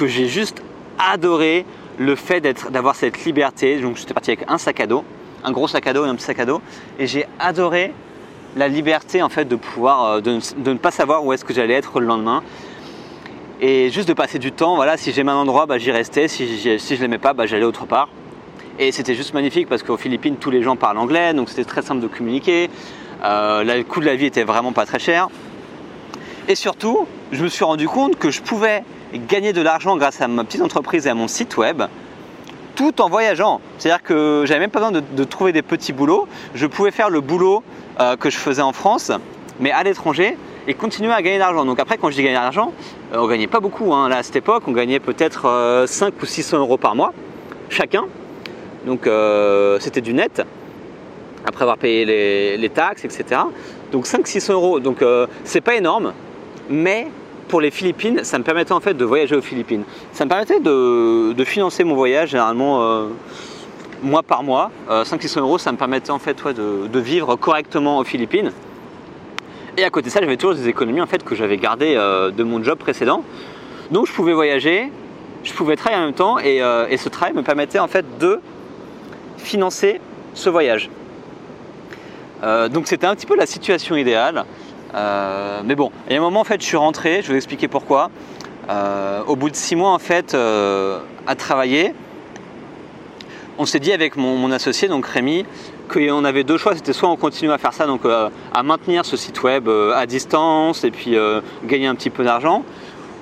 [0.00, 0.62] j'ai juste
[0.98, 1.64] adoré
[1.98, 3.78] le fait d'avoir cette liberté.
[3.80, 5.04] Donc j'étais parti avec un sac à dos,
[5.44, 6.60] un gros sac à dos et un petit sac à dos,
[6.98, 7.92] et j'ai adoré
[8.56, 11.54] la liberté en fait de pouvoir euh, de, de ne pas savoir où est-ce que
[11.54, 12.42] j'allais être le lendemain
[13.62, 14.74] et juste de passer du temps.
[14.74, 16.26] Voilà, si j'aimais un endroit, bah, j'y restais.
[16.26, 18.08] Si, si je l'aimais pas, bah, j'allais autre part.
[18.78, 21.82] Et c'était juste magnifique parce qu'aux Philippines, tous les gens parlent anglais, donc c'était très
[21.82, 22.68] simple de communiquer.
[23.22, 25.28] Euh, le coût de la vie était vraiment pas très cher.
[26.52, 28.84] Et surtout, je me suis rendu compte que je pouvais
[29.26, 31.84] gagner de l'argent grâce à ma petite entreprise et à mon site web,
[32.74, 33.62] tout en voyageant.
[33.78, 36.28] C'est-à-dire que j'avais même pas besoin de, trouver des petits boulots.
[36.54, 37.62] Je pouvais faire le boulot
[38.00, 39.10] euh, que je faisais en France,
[39.60, 40.36] mais à l'étranger,
[40.66, 41.64] et continuer à gagner de l'argent.
[41.64, 42.74] Donc après, quand je dis gagner de l'argent,
[43.14, 43.94] euh, on gagnait pas beaucoup.
[43.94, 44.10] hein.
[44.10, 47.14] Là, à cette époque, on gagnait peut-être euh, 5 ou 600 euros par mois,
[47.70, 48.04] chacun.
[48.84, 50.42] Donc euh, c'était du net,
[51.46, 53.40] après avoir payé les, les taxes, etc.
[53.90, 54.80] Donc 500-600 euros.
[54.80, 56.12] Donc euh, c'est pas énorme,
[56.72, 57.06] mais
[57.48, 59.84] pour les Philippines, ça me permettait en fait de voyager aux Philippines.
[60.12, 63.08] Ça me permettait de, financer mon voyage généralement euh,
[64.02, 64.70] mois par mois.
[64.90, 68.52] Euh, 500-600 euros, ça me permettait en fait de, vivre correctement aux Philippines.
[69.76, 72.30] Et à côté de ça, j'avais toujours des économies en fait que j'avais gardées euh,
[72.30, 73.22] de mon job précédent.
[73.90, 74.90] Donc je pouvais voyager,
[75.44, 78.06] je pouvais travailler en même temps et, euh, et ce travail me permettait en fait
[78.18, 78.40] de
[79.36, 80.00] financer
[80.34, 80.88] ce voyage.
[82.72, 84.44] Donc c'était un petit peu la situation idéale.
[84.94, 87.34] Euh, mais bon, il y a un moment en fait je suis rentré, je vais
[87.34, 88.10] vous expliquer pourquoi.
[88.68, 91.94] Euh, au bout de six mois en fait euh, à travailler,
[93.58, 95.44] on s'est dit avec mon, associé, donc Rémi,
[95.88, 99.16] qu'on avait deux choix, c'était soit on continuait à faire ça, donc à maintenir ce
[99.16, 101.16] site web à distance et puis
[101.64, 102.64] gagner un petit peu d'argent,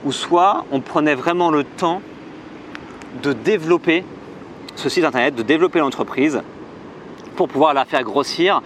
[0.05, 2.01] ou soit on prenait vraiment le temps
[3.23, 4.05] de développer
[4.77, 6.41] ce site internet, de développer l'entreprise
[7.37, 8.63] pour pouvoir la faire grossir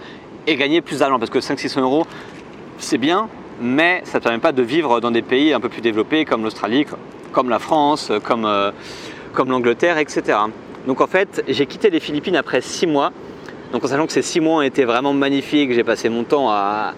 [0.47, 1.19] et gagner plus d'argent.
[1.19, 2.05] Parce que 500-600 euros,
[2.77, 3.27] c'est bien,
[3.61, 6.43] mais ça ne permet pas de vivre dans des pays un peu plus développés comme
[6.43, 6.85] l'Australie,
[7.31, 8.71] comme la France, comme, euh,
[9.47, 10.37] l'Angleterre, etc.
[10.87, 13.11] Donc en fait, j'ai quitté les Philippines après 6 mois.
[13.71, 16.49] Donc en sachant que ces 6 mois ont été vraiment magnifiques, j'ai passé mon temps
[16.49, 16.93] à,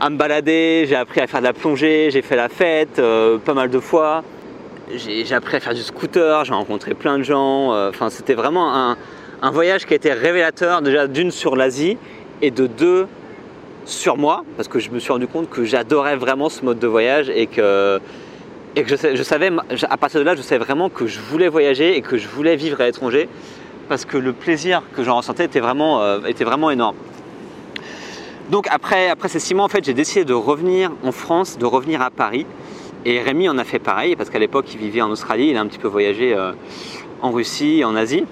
[0.00, 3.38] à me balader, j'ai appris à faire de la plongée, j'ai fait la fête euh,
[3.38, 4.22] pas mal de fois.
[4.94, 7.72] J'ai j'ai appris à faire du scooter, j'ai rencontré plein de gens.
[7.72, 8.96] euh, Enfin, c'était vraiment un,
[9.42, 11.96] un voyage qui a été révélateur déjà d'une sur l'Asie
[12.42, 13.06] et de deux
[13.86, 16.86] sur moi, parce que je me suis rendu compte que j'adorais vraiment ce mode de
[16.86, 18.00] voyage et que,
[18.76, 19.50] je, savais,
[19.88, 22.56] à partir de là, je savais vraiment que je voulais voyager et que je voulais
[22.56, 23.28] vivre à l'étranger,
[23.88, 26.96] parce que le plaisir que j'en ressentais était vraiment, euh, était vraiment énorme.
[28.50, 31.64] Donc après, après ces six mois, en fait, j'ai décidé de revenir en France, de
[31.64, 32.44] revenir à Paris.
[33.04, 35.60] Et Rémi en a fait pareil, parce qu'à l'époque, il vivait en Australie, il a
[35.60, 36.52] un petit peu voyagé euh,
[37.22, 38.24] en Russie, en Asie.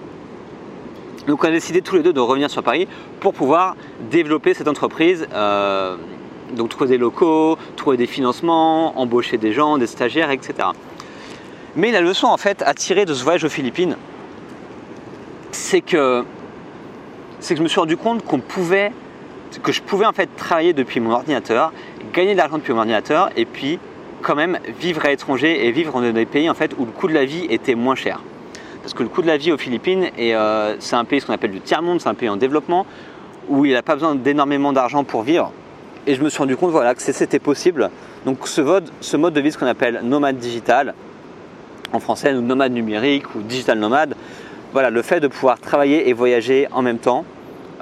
[1.27, 2.87] Donc on a décidé tous les deux de revenir sur Paris
[3.21, 3.77] pour pouvoir
[4.11, 5.27] développer cette entreprise.
[5.33, 5.97] euh,
[6.55, 10.69] donc trouver des locaux, trouver des financements, embaucher des gens, des stagiaires, etc.
[11.77, 13.97] Mais la leçon en fait à tirer de ce voyage aux Philippines,
[15.51, 16.25] c'est que,
[17.41, 18.93] c'est que je me suis rendu compte qu'on pouvait,
[19.63, 21.73] que je pouvais en fait travailler depuis mon ordinateur,
[22.13, 23.79] gagner de l'argent depuis mon ordinateur et puis
[24.23, 27.09] quand même vivre à l'étranger et vivre dans des pays en fait où le coût
[27.09, 28.21] de la vie était moins cher.
[28.85, 31.33] Parce que le coût de la vie aux Philippines, euh, c'est un pays ce qu'on
[31.33, 32.85] appelle du tiers-monde, c'est un pays en développement,
[33.49, 35.53] où il n'a pas besoin d'énormément d'argent pour vivre.
[36.07, 37.89] Et je me suis rendu compte voilà, que c'était possible.
[38.27, 40.93] Donc ce mode, de vie, ce qu'on appelle nomade digital,
[41.95, 44.17] en français, nomade numérique, ou digital nomade,
[44.75, 47.25] voilà, le fait de pouvoir travailler et voyager en même temps,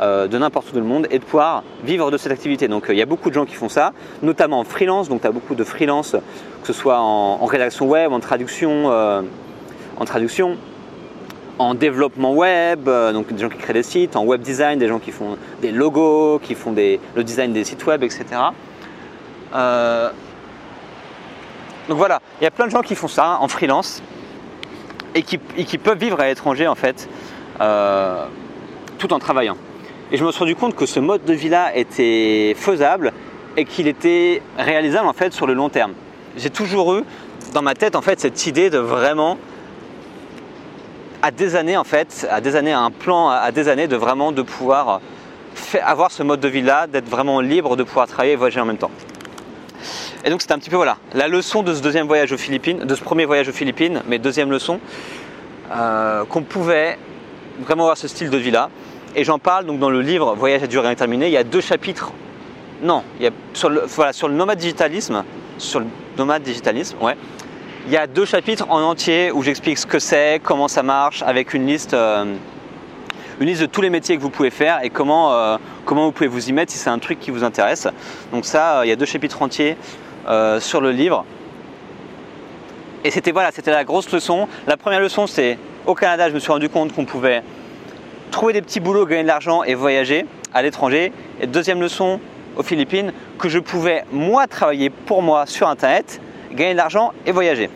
[0.01, 2.69] euh, de n'importe où dans le monde, et de pouvoir vivre de cette activité.
[2.69, 5.23] Donc euh, il y a beaucoup de gens qui font ça, notamment en freelance, donc
[5.23, 10.57] tu as beaucoup de freelance, que ce soit en, rédaction web, en traduction, en traduction,
[11.59, 14.89] en développement web, euh, donc des gens qui créent des sites, en web design, des
[14.89, 18.25] gens qui font des logos, qui font le design des sites web, etc.
[19.55, 20.11] Euh,
[21.89, 24.03] donc voilà, il y a plein de gens qui font ça en freelance
[25.15, 27.09] et qui, et qui peuvent vivre à l'étranger en fait,
[27.61, 28.25] euh,
[28.99, 29.57] tout en travaillant.
[30.11, 33.13] Et je me suis rendu compte que ce mode de vie-là était faisable
[33.57, 35.93] et qu'il était réalisable en fait sur le long terme.
[36.37, 37.03] J'ai toujours eu
[37.53, 39.37] dans ma tête en fait cette idée de vraiment
[41.23, 43.97] à des années en fait, à des années, à un plan à des années de
[43.97, 45.01] vraiment de pouvoir
[45.83, 48.67] avoir ce mode de vie là, d'être vraiment libre de pouvoir travailler et voyager en
[48.67, 48.91] même temps.
[50.25, 52.81] Et donc c'était un petit peu voilà la leçon de ce deuxième voyage aux Philippines,
[52.81, 54.81] de ce premier voyage aux Philippines, mais deuxième leçon
[55.75, 56.99] euh, qu'on pouvait
[57.61, 58.71] vraiment avoir ce style de vie là.
[59.15, 61.27] Et j'en parle donc dans le livre Voyage à durée indéterminée.
[61.27, 62.13] Il y a deux chapitres.
[62.83, 65.23] Non, il y a sur le, voilà, sur le nomade digitalisme,
[65.59, 67.17] sur le nomade digitalisme, ouais.
[67.85, 71.23] Il y a deux chapitres en entier où j'explique ce que c'est, comment ça marche,
[71.23, 72.37] avec une liste, euh,
[73.41, 76.13] une liste de tous les métiers que vous pouvez faire et comment, euh, comment vous
[76.13, 77.89] pouvez vous y mettre si c'est un truc qui vous intéresse.
[78.31, 79.77] Donc ça, euh, il y a deux chapitres entiers
[80.61, 81.25] sur le livre.
[83.03, 84.47] Et c'était voilà, c'était la grosse leçon.
[84.69, 87.43] La première leçon, c'est au Canada, je me suis rendu compte qu'on pouvait
[88.31, 91.13] trouver des petits boulots, gagner de l'argent et voyager à l'étranger.
[91.41, 92.21] Et deuxième leçon
[92.55, 96.21] aux Philippines, que je pouvais moi travailler pour moi sur Internet,
[96.55, 97.71] gagner de l'argent et voyager.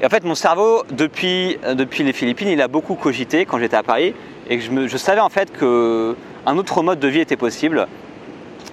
[0.00, 3.58] Et en fait, mon cerveau, depuis, euh, depuis les Philippines, il a beaucoup cogité quand
[3.58, 4.14] j'étais à Paris
[4.48, 7.86] et je savais en fait qu'un autre mode de vie était possible,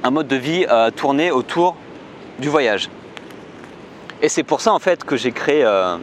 [0.04, 1.76] un mode de vie euh, tourné autour
[2.40, 2.90] du voyage.
[4.22, 5.98] Et c'est pour ça en fait que j'ai créé, euh,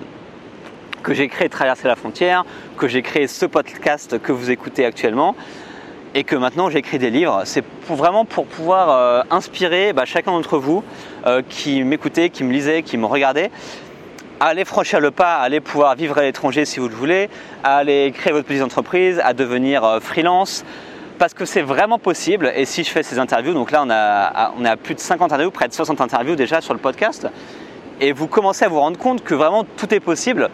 [1.02, 2.44] que j'ai créé Traverser la frontière,
[2.76, 5.36] que j'ai créé ce podcast que vous écoutez actuellement
[6.14, 7.42] et que maintenant j'écris des livres.
[7.44, 10.84] C'est vraiment pour pouvoir euh, inspirer bah, chacun d'entre vous
[11.26, 13.50] euh, qui m'écoutez, qui me lisait, qui me regardait,
[14.40, 17.28] à aller franchir le pas, à aller pouvoir vivre à l'étranger si vous le voulez,
[17.64, 20.64] à aller créer votre petite entreprise, à devenir euh, freelance.
[21.18, 24.52] Parce que c'est vraiment possible, et si je fais ces interviews, donc là on a,
[24.58, 27.28] on a plus de 50 interviews, près de 60 interviews déjà sur le podcast,
[28.00, 30.50] et vous commencez à vous rendre compte que vraiment tout est possible,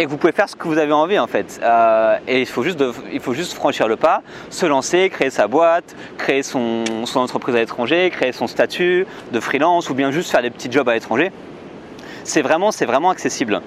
[0.00, 1.60] et que vous pouvez faire ce que vous avez envie en fait.
[1.62, 2.82] Euh, et il faut, juste
[3.12, 6.84] il faut juste franchir le pas, se lancer, créer sa boîte, créer son,
[7.16, 10.88] entreprise à l'étranger, créer son statut de freelance ou bien juste faire des petits jobs
[10.88, 11.32] à l'étranger.
[12.24, 13.60] C'est vraiment, c'est vraiment accessible.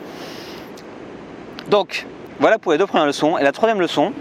[1.70, 2.08] Donc
[2.40, 3.38] voilà pour les deux premières leçons.
[3.38, 4.12] Et la troisième leçon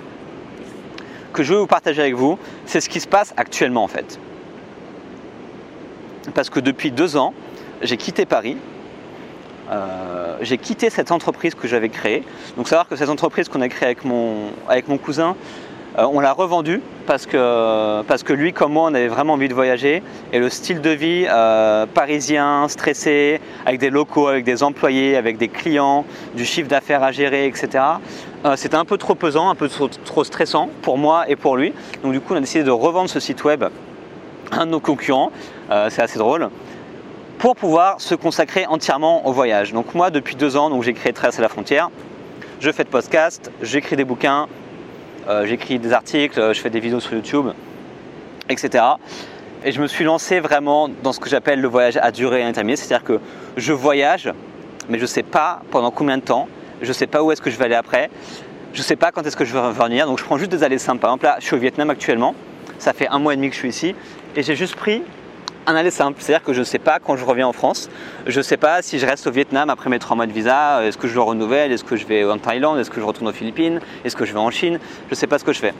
[1.32, 4.20] que je veux vous partager avec vous, c'est ce qui se passe actuellement en fait.
[6.34, 7.32] Parce que depuis deux ans,
[7.80, 8.58] j'ai quitté Paris
[9.70, 12.22] euh, j'ai quitté cette entreprise que j'avais créée.
[12.56, 15.36] Donc savoir que cette entreprise qu'on a créée avec mon, avec mon cousin,
[15.98, 19.48] euh, on l'a revendue parce que, parce que lui comme moi on avait vraiment envie
[19.48, 24.62] de voyager et le style de vie euh, parisien, stressé, avec des locaux, avec des
[24.62, 27.84] employés, avec des clients, du chiffre d'affaires à gérer, etc.
[28.56, 31.72] C'était un peu trop pesant, un peu trop, trop, stressant pour moi et pour lui.
[32.02, 33.62] Donc du coup on a décidé de revendre ce site web
[34.50, 35.30] à un de nos concurrents.
[35.90, 36.50] C'est assez drôle
[37.42, 39.72] pour pouvoir se consacrer entièrement au voyage.
[39.72, 41.90] Donc moi, depuis deux ans, donc j'ai créé Traverser la frontière.
[42.60, 44.46] Je fais de podcast, j'écris des bouquins,
[45.28, 47.48] euh, j'écris des articles, je fais des vidéos sur YouTube,
[48.48, 48.84] etc.
[49.64, 52.76] Et je me suis lancé vraiment dans ce que j'appelle le voyage à durée indéterminée,
[52.76, 53.18] c'est-à-dire que
[53.56, 54.32] je voyage,
[54.88, 56.46] mais je ne sais pas pendant combien de temps,
[56.80, 58.08] je ne sais pas où est-ce que je vais aller après,
[58.72, 60.62] je ne sais pas quand est-ce que je vais revenir, donc je prends juste des
[60.62, 61.00] allées simples.
[61.00, 62.36] Par exemple là, je suis au Vietnam actuellement,
[62.78, 63.96] ça fait un mois et demi que je suis ici,
[64.36, 65.02] et j'ai juste pris
[65.66, 67.88] un aller simple, c'est-à-dire que je ne sais pas quand je reviens en France,
[68.26, 70.84] je ne sais pas si je reste au Vietnam après mes trois mois de visa,
[70.84, 73.28] est-ce que je le renouvelle, est-ce que je vais en Thaïlande, est-ce que je retourne
[73.28, 75.60] aux Philippines, est-ce que je vais en Chine, je ne sais pas ce que je
[75.60, 75.74] fais.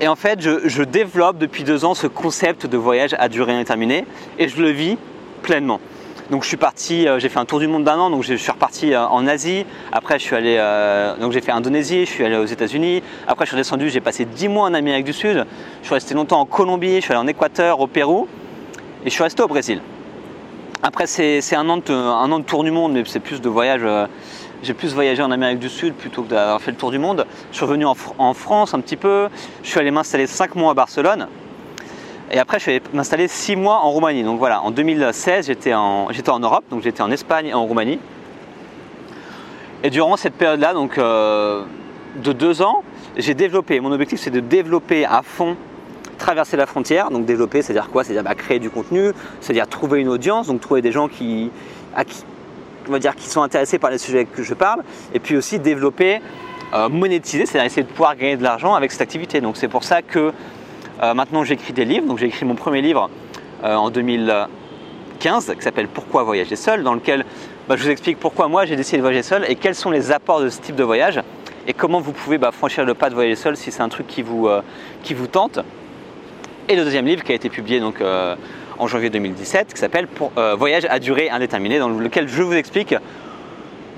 [0.00, 4.04] Et en fait, je, développe depuis deux ans ce concept de voyage à durée indéterminée
[4.38, 4.98] et je le vis
[5.42, 5.80] pleinement.
[6.30, 8.34] Donc je suis parti, euh, j'ai fait un tour du monde d'un an, donc je
[8.34, 9.66] suis reparti euh, en Asie.
[9.90, 13.02] Après je suis allé, euh, donc j'ai fait Indonésie, je suis allé aux États-Unis.
[13.26, 15.44] Après je suis descendu, j'ai passé dix mois en Amérique du Sud.
[15.80, 18.28] Je suis resté longtemps en Colombie, je suis allé en Équateur, au Pérou,
[19.04, 19.80] et je suis resté au Brésil.
[20.82, 23.82] Après c'est un, an de, tour du monde, mais c'est plus de voyage.
[24.62, 27.26] j'ai plus voyagé en Amérique du Sud plutôt que d'avoir fait le tour du monde.
[27.50, 29.28] Je suis revenu en, en France un petit peu.
[29.62, 31.28] Je suis allé m'installer cinq mois à Barcelone.
[32.32, 34.24] Et après, je suis m'installer six mois en Roumanie.
[34.24, 36.08] Donc voilà, en 2016, j'étais en,
[36.40, 37.98] Europe, donc j'étais en Espagne et en Roumanie.
[39.82, 41.64] Et durant cette période-là, donc euh,
[42.16, 42.84] de deux ans,
[43.18, 43.80] j'ai développé.
[43.80, 45.56] Mon objectif, c'est de développer à fond,
[46.16, 47.10] traverser la frontière.
[47.10, 48.02] Donc développer, c'est-à-dire quoi?
[48.02, 49.10] C'est-à-dire bah, créer du contenu,
[49.42, 51.50] c'est-à-dire trouver une audience, donc trouver des gens qui,
[52.88, 55.58] on va dire, qui sont intéressés par les sujets que je parle, et puis aussi
[55.58, 56.22] développer,
[56.72, 59.42] euh, monétiser, c'est-à-dire essayer de pouvoir gagner de l'argent avec cette activité.
[59.42, 60.32] Donc c'est pour ça que
[61.00, 62.06] euh, maintenant, j'écris des livres.
[62.06, 63.08] Donc, j'ai écrit mon premier livre
[63.64, 67.24] euh, en 2015 qui s'appelle Pourquoi voyager seul, dans lequel
[67.68, 70.10] bah, je vous explique pourquoi moi j'ai décidé de voyager seul et quels sont les
[70.10, 71.20] apports de ce type de voyage
[71.68, 74.08] et comment vous pouvez bah, franchir le pas de voyager seul si c'est un truc
[74.08, 74.62] qui vous, euh,
[75.04, 75.60] qui vous tente.
[76.68, 78.02] Et le deuxième livre qui a été publié donc,
[78.78, 80.06] en janvier 2017 qui s'appelle
[80.56, 82.94] Voyage à durée indéterminée, dans lequel je vous explique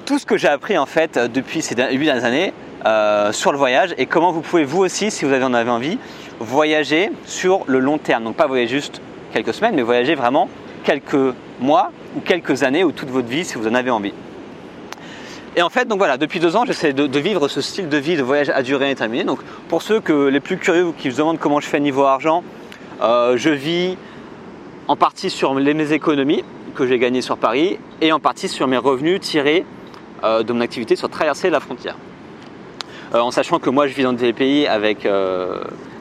[0.06, 2.54] tout ce que j'ai appris en fait depuis ces huit dernières années
[3.32, 5.98] sur le voyage et comment vous pouvez vous aussi, si vous en avez envie,
[6.40, 8.24] voyager sur le long terme.
[8.24, 9.00] Donc pas voyager juste
[9.32, 10.48] quelques semaines, mais voyager vraiment
[10.84, 14.12] quelques mois ou quelques années ou toute votre vie si vous en avez envie.
[15.56, 18.16] Et en fait, donc voilà, depuis deux ans, j'essaie de, vivre ce style de vie
[18.16, 19.24] de voyage à durée indéterminée.
[19.24, 22.42] Donc pour ceux que, les plus curieux qui se demandent comment je fais niveau argent,
[23.02, 23.96] euh, je vis
[24.88, 26.44] en partie sur mes économies
[26.74, 29.64] que j'ai gagnées sur Paris et en partie sur mes revenus tirés
[30.24, 31.96] euh, de mon activité sur traverser la frontière.
[33.14, 35.06] Euh, en sachant que moi je vis dans des pays avec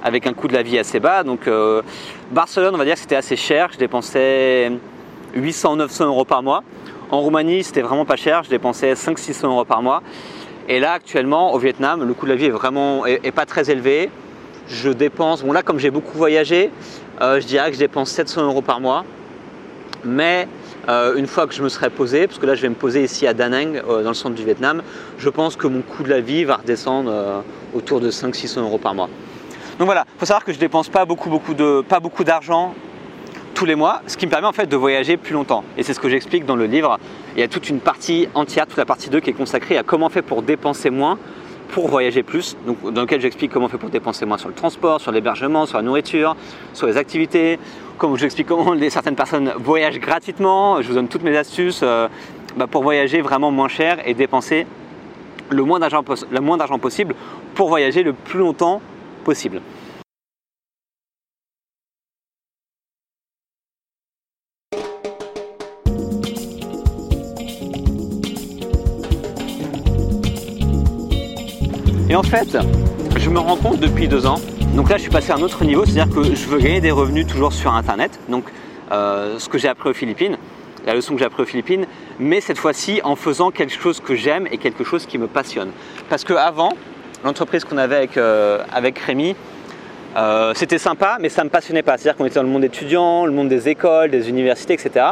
[0.03, 1.23] avec un coût de la vie assez bas.
[1.23, 1.81] Donc euh,
[2.31, 3.69] Barcelone, on va dire que c'était assez cher.
[3.71, 4.71] Je dépensais
[5.35, 6.63] 800-900 euros par mois.
[7.09, 8.43] En Roumanie, c'était vraiment pas cher.
[8.43, 10.03] Je dépensais 500-600 euros par mois.
[10.67, 13.69] Et là, actuellement, au Vietnam, le coût de la vie est vraiment est, pas très
[13.69, 14.09] élevé.
[14.67, 16.69] Je dépense, bon là, comme j'ai beaucoup voyagé,
[17.21, 19.03] euh, je dirais que je dépense 700 euros par mois.
[20.05, 20.47] Mais
[20.89, 23.03] euh, une fois que je me serai posé, parce que là je vais me poser
[23.03, 24.81] ici à Da Nang, dans le centre du Vietnam,
[25.17, 28.95] je pense que mon coût de la vie va redescendre autour de 500-600 euros par
[28.95, 29.09] mois.
[29.79, 32.75] Donc voilà, il faut savoir que je dépense pas beaucoup, beaucoup de, pas beaucoup d'argent
[33.55, 35.63] tous les mois, ce qui me permet en fait de voyager plus longtemps.
[35.77, 36.99] Et c'est ce que j'explique dans le livre.
[37.35, 39.83] Il y a toute une partie entière, toute la partie 2 qui est consacrée à
[39.83, 41.17] comment fait pour dépenser moins
[41.69, 45.01] pour voyager plus, dans lequel j'explique comment on fait pour dépenser moins sur le transport,
[45.01, 46.35] sur l'hébergement, sur la nourriture,
[46.75, 47.57] sur les activités,
[47.97, 52.07] comment j'explique comment certaines personnes voyagent gratuitement, je vous donne toutes mes astuces, euh,
[52.57, 54.67] bah, pour voyager vraiment moins cher et dépenser
[55.49, 56.03] le moins d'argent
[56.79, 57.15] possible
[57.55, 58.79] pour voyager le plus longtemps
[59.23, 59.61] possible.
[72.09, 72.57] Et en fait,
[73.17, 74.39] je me rends compte depuis deux ans,
[74.75, 76.91] donc là je suis passé à un autre niveau, c'est-à-dire que je veux gagner des
[76.91, 78.43] revenus toujours sur Internet, donc
[78.91, 80.37] euh, ce que j'ai appris aux Philippines,
[80.85, 81.87] la leçon que j'ai appris aux Philippines,
[82.19, 85.71] mais cette fois-ci en faisant quelque chose que j'aime et quelque chose qui me passionne.
[86.07, 86.73] Parce qu'avant,
[87.23, 88.63] l'entreprise qu'on avait avec, euh,
[89.05, 89.35] Rémi,
[90.15, 91.97] euh, c'était sympa, mais ça ne me passionnait pas.
[91.97, 95.05] C'est-à-dire qu'on était dans le monde étudiant, le monde des écoles, des universités, etc.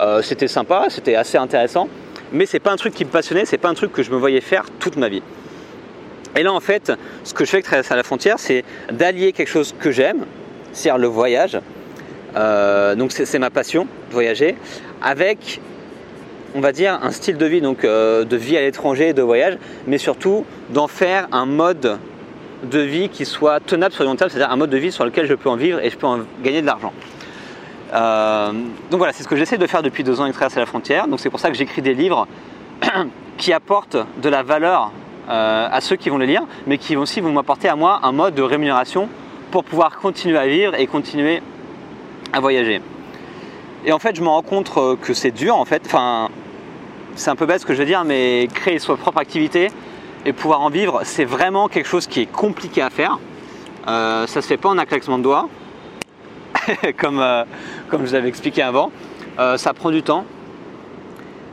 [0.00, 1.88] Euh, c'était sympa, c'était assez intéressant,
[2.32, 4.16] mais c'est pas un truc qui me passionnait, c'est pas un truc que je me
[4.16, 5.22] voyais faire toute ma vie.
[6.34, 6.92] Et là, en fait,
[7.24, 10.24] ce que je fais avec Traverser la frontière, c'est d'allier quelque chose que j'aime,
[10.72, 11.58] c'est-à-dire le voyage.
[12.96, 14.56] Donc, c'est ma passion, voyager,
[15.02, 15.60] avec,
[16.54, 19.58] on va dire, un style de vie, donc euh, de vie à l'étranger, de voyage,
[19.86, 21.98] mais surtout d'en faire un mode
[22.64, 25.04] de vie qui soit tenable sur le long terme, c'est-à-dire un mode de vie sur
[25.04, 26.92] lequel je peux en vivre et je peux en gagner de l'argent.
[27.92, 28.52] Euh,
[28.90, 31.08] donc voilà, c'est ce que j'essaie de faire depuis deux ans avec Traverser la frontière.
[31.08, 32.26] Donc c'est pour ça que j'écris des livres
[33.36, 34.92] qui apportent de la valeur
[35.28, 38.12] euh, à ceux qui vont les lire, mais qui aussi vont m'apporter à moi un
[38.12, 39.08] mode de rémunération
[39.50, 41.42] pour pouvoir continuer à vivre et continuer
[42.32, 42.80] à voyager.
[43.84, 45.86] Et en fait, je me rends compte que c'est dur, en fait.
[47.14, 49.68] C'est un peu bête ce que je veux dire, mais créer sa propre activité
[50.24, 53.18] et pouvoir en vivre, c'est vraiment quelque chose qui est compliqué à faire.
[53.88, 55.48] Euh, ça se fait pas en un claquement de doigts,
[56.98, 57.44] comme, euh,
[57.88, 58.90] comme je vous avais expliqué avant.
[59.38, 60.24] Euh, ça prend du temps.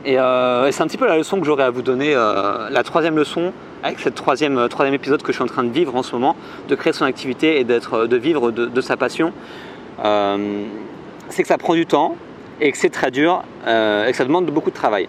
[0.04, 2.82] Et, euh, et c'est un petit peu la leçon que j'aurais à vous donner, la
[2.84, 6.02] troisième leçon avec ce troisième, troisième épisode que je suis en train de vivre en
[6.02, 6.36] ce moment,
[6.68, 9.32] de créer son activité et d'être, de vivre de, sa passion.
[10.02, 12.16] C'est que ça prend du temps
[12.62, 15.06] et que c'est très dur et que ça demande beaucoup de travail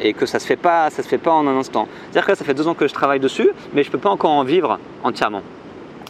[0.00, 1.88] et que ça se fait pas, ça se fait pas en un instant.
[2.04, 4.10] C'est-à-dire que là, ça fait deux ans que je travaille dessus, mais je peux pas
[4.10, 5.42] encore en vivre entièrement.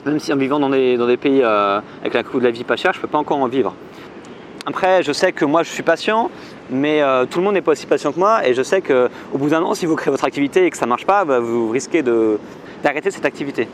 [0.07, 2.77] Même si en vivant dans des, pays euh, avec un coût de la vie pas
[2.77, 3.75] cher, je peux pas encore en vivre.
[4.67, 6.31] Après, je sais que moi, je suis patient,
[6.71, 9.39] mais euh, tout le monde n'est pas aussi patient que moi, et je sais qu'au
[9.39, 11.71] bout d'un an, si vous créez votre activité et que ça marche pas, bah, vous
[11.71, 13.69] risquez d'arrêter cette activité.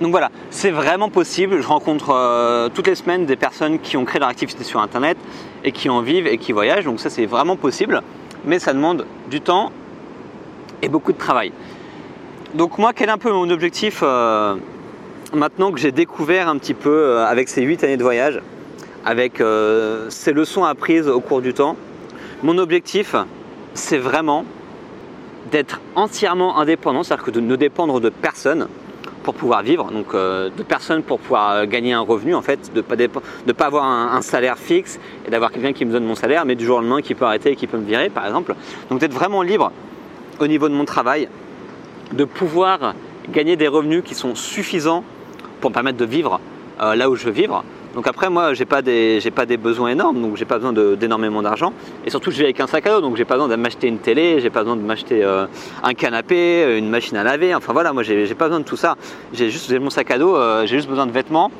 [0.00, 1.60] Donc voilà, c'est vraiment possible.
[1.60, 5.18] Je rencontre euh, toutes les semaines des personnes qui ont créé leur activité sur Internet
[5.62, 6.86] et qui en vivent et qui voyagent.
[6.86, 8.02] Donc ça, c'est vraiment possible,
[8.44, 9.72] mais ça demande du temps
[10.82, 11.52] et beaucoup de travail.
[12.54, 14.56] Donc moi, quel est un peu mon objectif euh,
[15.32, 18.40] maintenant que j'ai découvert un petit peu euh, avec ces 8 années de voyage,
[19.04, 21.76] avec euh, ces leçons apprises au cours du temps
[22.42, 23.14] Mon objectif,
[23.74, 24.44] c'est vraiment
[25.52, 28.68] d'être entièrement indépendant, c'est-à-dire que de ne dépendre de personne
[29.22, 32.72] pour pouvoir vivre, donc euh, de personne pour pouvoir euh, gagner un revenu en fait,
[32.72, 33.20] de ne pas,
[33.54, 36.54] pas avoir un, un salaire fixe et d'avoir quelqu'un qui me donne mon salaire, mais
[36.54, 38.54] du jour au lendemain qui peut arrêter et qui peut me virer par exemple.
[38.88, 39.72] Donc d'être vraiment libre
[40.40, 41.28] au niveau de mon travail,
[42.12, 42.94] de pouvoir
[43.30, 45.04] gagner des revenus qui sont suffisants
[45.60, 46.40] pour me permettre de vivre
[46.80, 47.62] euh, là où je veux vivre.
[47.94, 50.72] Donc après moi j'ai pas des j'ai pas des besoins énormes donc j'ai pas besoin
[50.72, 51.72] d'énormément d'argent.
[52.04, 53.88] Et surtout je vis avec un sac à dos donc j'ai pas besoin de m'acheter
[53.88, 55.46] une télé j'ai pas besoin de m'acheter euh,
[55.82, 57.54] un canapé euh, une machine à laver.
[57.54, 58.96] Enfin voilà moi j'ai pas besoin de tout ça.
[59.32, 61.50] J'ai juste mon sac à dos euh, j'ai juste besoin de vêtements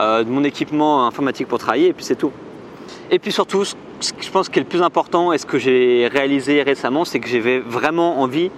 [0.00, 2.32] de mon équipement informatique pour travailler et puis c'est tout.
[3.10, 3.74] Et puis surtout ce
[4.12, 7.20] que je pense qui est le plus important et ce que j'ai réalisé récemment c'est
[7.20, 8.50] que j'avais vraiment envie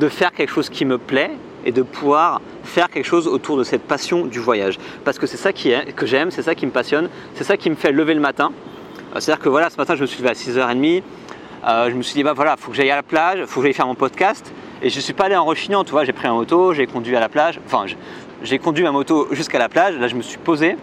[0.00, 1.30] de faire quelque chose qui me plaît
[1.64, 4.78] et de pouvoir faire quelque chose autour de cette passion du voyage.
[5.04, 7.70] Parce que c'est ça qui que j'aime, c'est ça qui me passionne, c'est ça qui
[7.70, 8.52] me fait lever le matin.
[9.14, 11.02] Euh, C'est-à-dire que voilà, ce matin, je me suis levé à 6h30,
[11.66, 13.66] euh, je me suis dit, bah voilà, faut que j'aille à la plage, faut que
[13.66, 14.52] j'aille faire mon podcast.
[14.82, 16.86] Et je ne suis pas allé en rechignant, tu vois, j'ai pris ma moto, j'ai
[16.86, 17.86] conduit à la plage, enfin,
[18.42, 20.76] j'ai conduit ma moto jusqu'à la plage, là, je me suis posé,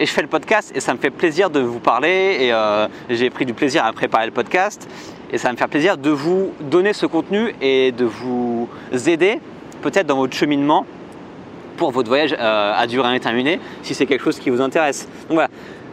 [0.00, 2.88] et je fais le podcast et ça me fait plaisir de vous parler et euh,
[3.10, 4.88] j'ai pris du plaisir à préparer le podcast
[5.30, 8.66] et ça va me faire plaisir de vous donner ce contenu et de vous
[9.06, 9.40] aider
[9.80, 10.86] peut-être dans votre cheminement
[11.80, 15.08] pour votre voyage euh, à durée indéterminée si c'est quelque chose qui vous intéresse.
[15.28, 15.48] Donc voilà,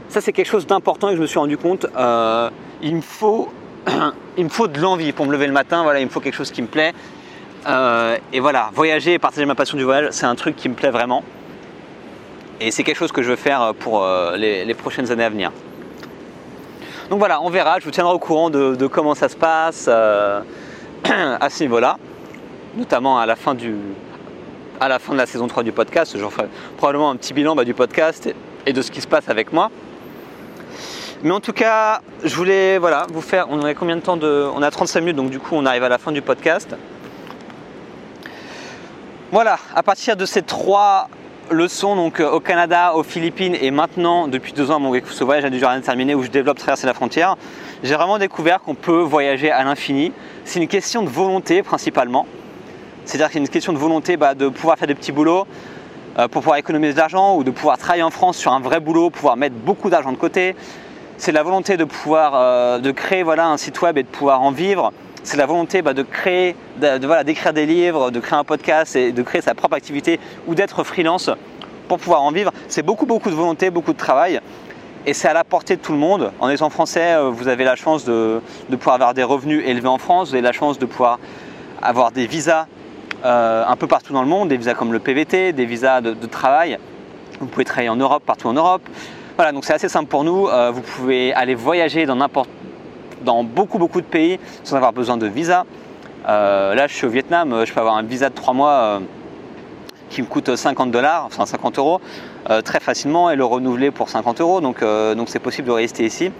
[0.09, 2.49] ça c'est quelque chose d'important et je me suis rendu compte, euh,
[2.81, 3.49] il, me faut,
[4.37, 6.35] il me faut de l'envie pour me lever le matin, voilà, il me faut quelque
[6.35, 6.93] chose qui me plaît.
[7.67, 10.73] Euh, et voilà, voyager et partager ma passion du voyage, c'est un truc qui me
[10.73, 11.23] plaît vraiment.
[12.59, 15.51] Et c'est quelque chose que je veux faire pour les, prochaines années à venir.
[17.09, 19.87] Donc voilà, on verra, je vous tiendrai au courant de, de comment ça se passe
[19.87, 21.97] à ce niveau-là,
[22.77, 23.75] notamment à la, fin du,
[24.79, 26.17] à la fin de la saison 3 du podcast.
[26.17, 26.47] J'en ferai
[26.77, 28.33] probablement un petit bilan bah, du podcast
[28.65, 29.71] et de ce qui se passe avec moi.
[31.23, 33.47] Mais en tout cas, je voulais voilà, vous faire.
[33.49, 34.47] On a combien de temps de.
[34.55, 36.75] On a 35 minutes, donc du coup, on arrive à la fin du podcast.
[39.31, 41.09] Voilà, à partir de ces trois
[41.51, 45.45] leçons donc euh, au Canada, aux Philippines et maintenant depuis deux ans, mon ce voyage
[45.45, 47.35] a déjà terminé où je développe traverser la frontière,
[47.83, 50.11] j'ai vraiment découvert qu'on peut voyager à l'infini.
[50.45, 52.25] C'est une question de volonté principalement.
[53.07, 55.47] C'est-à-dire que c'est une question de volonté bah, de pouvoir faire des petits boulots
[56.19, 58.81] euh, pour pouvoir économiser de l'argent ou de pouvoir travailler en France sur un vrai
[58.81, 60.57] boulot, pouvoir mettre beaucoup d'argent de côté.
[61.17, 64.41] C'est la volonté de pouvoir euh, de créer voilà, un site web et de pouvoir
[64.41, 64.91] en vivre.
[65.23, 68.97] C'est la volonté bah, de créer, de, voilà, d'écrire des livres, de créer un podcast
[68.97, 71.29] et de créer sa propre activité ou d'être freelance
[71.87, 72.51] pour pouvoir en vivre.
[72.67, 74.41] C'est beaucoup beaucoup de volonté, beaucoup de travail
[75.05, 76.33] et c'est à la portée de tout le monde.
[76.41, 79.97] En étant français, euh, vous avez la chance de, pouvoir avoir des revenus élevés en
[79.97, 81.19] France, vous avez la chance de pouvoir
[81.81, 82.67] avoir des visas
[83.25, 86.13] euh, un peu partout dans le monde, des visas comme le PVT, des visas de,
[86.27, 86.77] travail.
[87.39, 88.81] Vous pouvez travailler en Europe, partout en Europe.
[89.35, 90.47] Voilà, donc c'est assez simple pour nous.
[90.47, 92.49] Euh, vous pouvez aller voyager dans n'importe
[93.21, 95.65] dans beaucoup beaucoup de pays sans avoir besoin de visa.
[96.25, 99.01] là, je suis au Vietnam, je peux avoir un visa de 3 mois
[100.09, 102.01] qui me coûte 50 dollars, enfin 50 euros,
[102.49, 104.61] euh, très facilement et le renouveler pour 50 euros.
[104.61, 106.31] Donc euh, donc c'est possible de rester ici.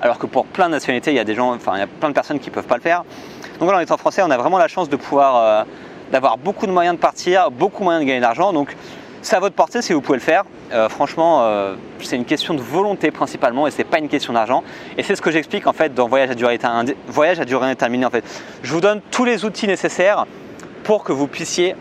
[0.00, 1.86] Alors que pour plein de nationalités, il y a des gens, enfin il y a
[1.86, 3.04] plein de personnes qui ne peuvent pas le faire.
[3.58, 5.64] Donc voilà, en étant français, on a vraiment la chance de pouvoir euh,
[6.12, 8.52] d'avoir beaucoup de moyens de partir, beaucoup de moyens de gagner de l'argent.
[8.52, 8.76] Donc
[9.22, 10.44] c'est à votre portée si vous pouvez le faire.
[10.88, 11.48] franchement,
[12.00, 14.62] c'est une question de volonté principalement et c'est pas une question d'argent.
[14.98, 16.58] Et c'est ce que j'explique en fait dans Voyage à durée,
[17.08, 18.24] Voyage à durée indéterminée en fait.
[18.62, 20.26] Je vous donne tous les outils nécessaires
[20.82, 21.74] pour que vous puissiez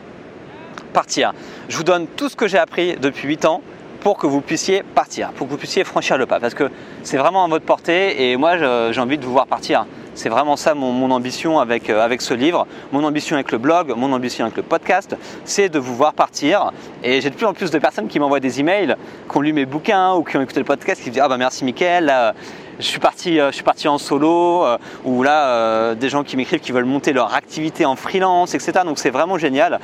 [0.93, 1.33] partir.
[1.67, 3.61] Je vous donne tout ce que j'ai appris depuis 8 ans
[3.99, 6.69] pour que vous puissiez partir, pour que vous puissiez franchir le pas, parce que
[7.03, 8.57] c'est vraiment à votre portée et moi
[8.91, 9.85] j'ai envie de vous voir partir.
[10.15, 13.93] C'est vraiment ça mon, ambition avec, euh, avec ce livre, mon ambition avec le blog,
[13.95, 16.71] mon ambition avec le podcast, c'est de vous voir partir.
[17.03, 18.95] Et j'ai de plus en plus de personnes qui m'envoient des emails,
[19.29, 21.27] qui ont lu mes bouquins ou qui ont écouté le podcast, qui me disent Ah
[21.27, 22.33] bah merci Mickaël,
[22.79, 26.37] je suis parti, euh, je suis parti en solo, euh, ou là des gens qui
[26.37, 28.81] m'écrivent qui veulent monter leur activité en freelance, etc.
[28.85, 29.79] Donc c'est vraiment génial.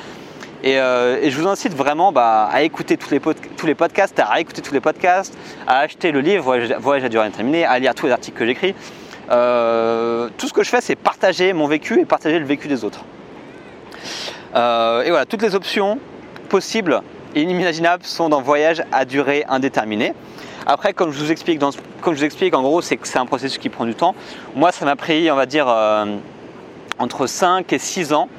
[0.62, 4.82] Et, je vous incite vraiment bah, à écouter tous les, podcasts, à écouter tous les
[4.82, 8.46] podcasts, à acheter le livre Voyage, à durée indéterminée, à lire tous les articles que
[8.46, 8.76] j'écris.
[9.30, 12.84] Euh, tout ce que je fais, c'est partager mon vécu et partager le vécu des
[12.84, 13.04] autres.
[14.56, 16.00] Euh, et voilà, toutes les options
[16.50, 17.02] possibles
[17.36, 20.14] et inimaginables sont dans Voyage à durée indéterminée.
[20.66, 23.26] Après, comme je vous explique, comme je vous explique en gros, c'est que c'est un
[23.26, 24.16] processus qui prend du temps.
[24.56, 25.68] Moi, ça m'a pris, on va dire,
[27.00, 28.30] entre 5 et 6 ans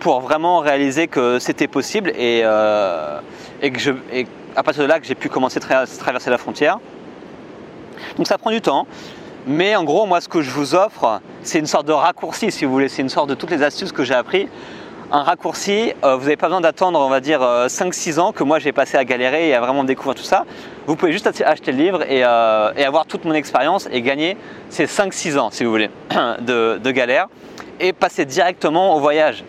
[0.00, 3.20] pour vraiment réaliser que c'était possible et, euh,
[3.62, 4.26] que et
[4.56, 6.78] à partir de là que j'ai pu commencer à traverser la frontière.
[8.16, 8.86] Donc ça prend du temps,
[9.46, 12.64] mais en gros moi ce que je vous offre c'est une sorte de raccourci si
[12.64, 14.48] vous voulez, c'est une sorte de toutes les astuces que j'ai appris.
[15.10, 18.44] Un raccourci, euh, vous n'avez pas besoin d'attendre on va dire 5-6 euh, ans que
[18.44, 20.44] moi j'ai passé à galérer et à vraiment découvrir tout ça.
[20.86, 24.36] Vous pouvez juste acheter le livre et, et avoir toute mon expérience et gagner
[24.68, 25.90] ces 5-6 ans si vous voulez
[26.40, 27.28] de, galère
[27.80, 29.44] et passer directement au voyage.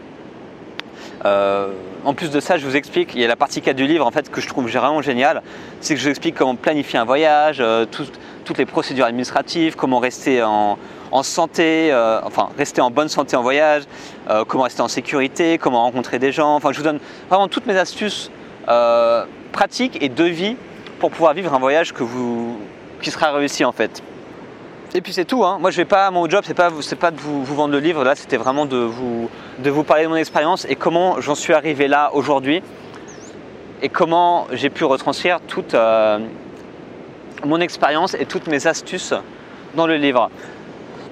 [1.25, 1.71] Euh,
[2.05, 4.05] en plus de ça, je vous explique, il y a la partie 4 du livre
[4.05, 5.41] en fait que je trouve vraiment génial,
[5.81, 7.85] c'est que je vous explique comment planifier un voyage, euh,
[8.49, 10.77] toutes les procédures administratives, comment rester en,
[11.21, 13.83] santé, euh, enfin rester en bonne santé en voyage,
[14.47, 16.55] comment rester en sécurité, comment rencontrer des gens.
[16.55, 18.31] Enfin, je vous donne vraiment toutes mes astuces
[19.51, 20.55] pratiques et de vie
[20.99, 22.57] pour pouvoir vivre un voyage vous,
[23.03, 24.01] qui sera réussi en fait.
[24.95, 25.45] Et puis c'est tout.
[25.45, 25.59] Hein.
[25.61, 26.09] Moi, je vais pas.
[26.09, 28.03] Mon job, c'est pas, c'est pas de vous, vendre le livre.
[28.03, 29.29] Là, c'était vraiment de vous,
[29.59, 32.63] de vous parler de mon expérience et comment j'en suis arrivé là aujourd'hui
[33.83, 36.19] et comment j'ai pu retranscrire toute euh,
[37.45, 39.13] mon expérience et toutes mes astuces
[39.75, 40.29] dans le livre.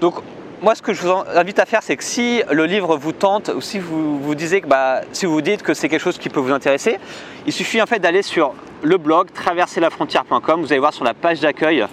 [0.01, 0.15] Donc,
[0.61, 3.49] moi, ce que je vous invite à faire, c'est que si le livre vous tente
[3.49, 6.39] ou si vous vous que, bah, si vous dites que c'est quelque chose qui peut
[6.39, 6.97] vous intéresser,
[7.45, 10.61] il suffit en fait d'aller sur le blog traverserlafrontière.com.
[10.61, 11.85] Vous allez voir sur la page d'accueil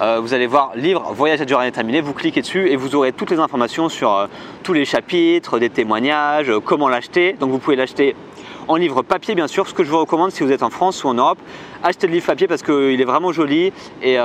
[0.00, 3.12] euh, vous allez voir livre Voyage à durée indéterminée, vous cliquez dessus et vous aurez
[3.12, 4.26] toutes les informations sur euh,
[4.64, 7.34] tous les chapitres, des témoignages, euh, comment l'acheter.
[7.34, 8.16] Donc vous pouvez l'acheter
[8.68, 9.68] en livre papier bien sûr.
[9.68, 11.38] Ce que je vous recommande si vous êtes en France ou en Europe,
[11.82, 14.18] achetez le livre papier parce qu'il est vraiment joli et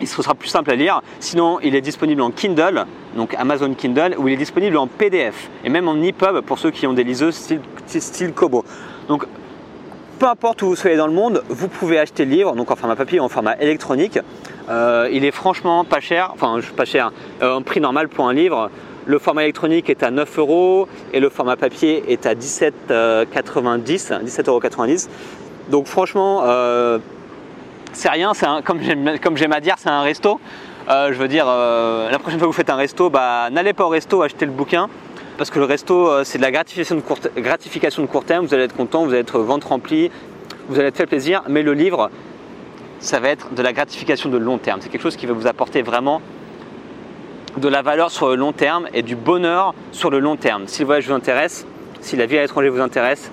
[0.00, 1.00] il sera plus simple à lire.
[1.20, 5.50] Sinon, il est disponible en Kindle, donc Amazon Kindle, ou il est disponible en PDF
[5.64, 8.64] et même en EPUB pour ceux qui ont des liseuses style, style Kobo.
[9.08, 9.26] Donc
[10.18, 12.76] peu importe où vous soyez dans le monde, vous pouvez acheter le livre, donc en
[12.76, 14.18] format papier ou en format électronique.
[14.68, 17.12] Euh, il est franchement pas cher, enfin pas cher,
[17.42, 18.70] euh, en prix normal pour un livre.
[19.06, 23.26] Le format électronique est à 9 euros et le format papier est à 17,90
[24.24, 25.08] 17,90
[25.70, 26.98] Donc franchement, euh,
[27.92, 30.40] c'est rien, un, comme j'aime à dire, c'est un resto.
[30.88, 33.90] je veux dire, la prochaine fois que vous faites un resto, bah, n'allez pas au
[33.90, 34.88] resto acheter le bouquin
[35.36, 38.46] parce que le resto, euh, c'est de la gratification de, court, gratification de court terme,
[38.46, 40.10] vous allez être content, vous allez être ventre rempli,
[40.68, 42.10] vous allez être fait plaisir, mais le livre,
[43.00, 44.80] ça va être de la gratification de long terme.
[44.80, 46.22] C'est quelque chose qui va vous apporter vraiment
[47.56, 50.64] de la valeur sur le long terme et du bonheur sur le long terme.
[50.66, 51.66] Si le voyage vous intéresse,
[52.00, 53.30] si la vie à l'étranger vous intéresse,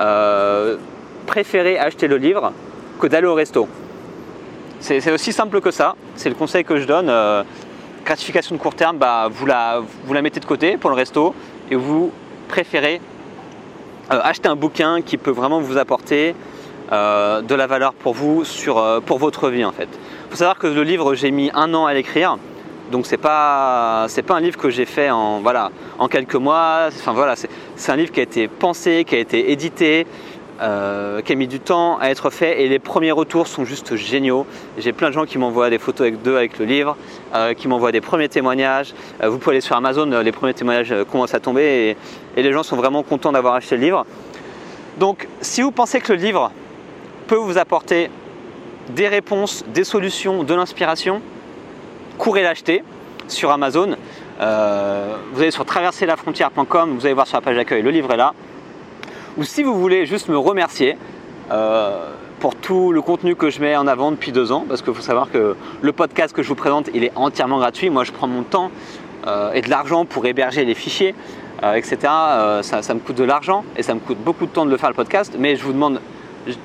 [0.00, 0.76] euh,
[1.26, 2.52] préférez acheter le livre
[3.00, 3.68] que d'aller au resto.
[4.80, 5.96] C'est aussi simple que ça.
[6.14, 7.08] C'est le conseil que je donne.
[7.08, 7.42] Euh,
[8.04, 9.80] gratification de court terme, bah, vous, la,
[10.20, 11.34] mettez de côté pour le resto
[11.70, 12.12] et vous
[12.48, 13.00] préférez
[14.12, 16.34] euh, acheter un bouquin qui peut vraiment vous apporter
[16.90, 18.44] de la valeur pour vous,
[19.06, 19.88] pour votre vie en fait.
[20.26, 22.36] Il faut savoir que le livre, j'ai mis un an à l'écrire.
[22.94, 25.42] Donc c'est pas pas un livre que j'ai fait en
[26.08, 26.90] quelques mois.
[27.74, 30.06] C'est un livre qui a été pensé, qui a été édité,
[30.62, 33.96] euh, qui a mis du temps à être fait et les premiers retours sont juste
[33.96, 34.46] géniaux.
[34.78, 36.96] J'ai plein de gens qui m'envoient des photos avec d'eux avec le livre,
[37.34, 38.94] euh, qui m'envoient des premiers témoignages.
[39.24, 41.96] Euh, vous pouvez aller sur Amazon, les premiers témoignages commencent à tomber
[42.36, 44.06] et, les gens sont vraiment contents d'avoir acheté le livre.
[45.00, 46.52] Donc si vous pensez que le livre
[47.26, 48.08] peut vous apporter
[48.90, 51.20] des réponses, des solutions, de l'inspiration,
[52.18, 52.82] courez l'acheter
[53.28, 53.96] sur Amazon.
[54.40, 58.16] Euh, vous allez sur traverserlafrontière.com, vous allez voir sur la page d'accueil, le livre est
[58.16, 58.34] là.
[59.36, 60.96] Ou si vous voulez juste me remercier
[61.50, 62.10] euh,
[62.40, 65.02] pour tout le contenu que je mets en avant depuis deux ans, parce qu'il faut
[65.02, 67.90] savoir que le podcast que je vous présente, il est entièrement gratuit.
[67.90, 68.70] Moi, je prends mon temps
[69.26, 71.14] euh, et de l'argent pour héberger les fichiers,
[71.74, 71.96] etc.
[72.60, 74.76] Ça, ça, me coûte de l'argent et ça me coûte beaucoup de temps de le
[74.76, 76.00] faire le podcast, mais je vous demande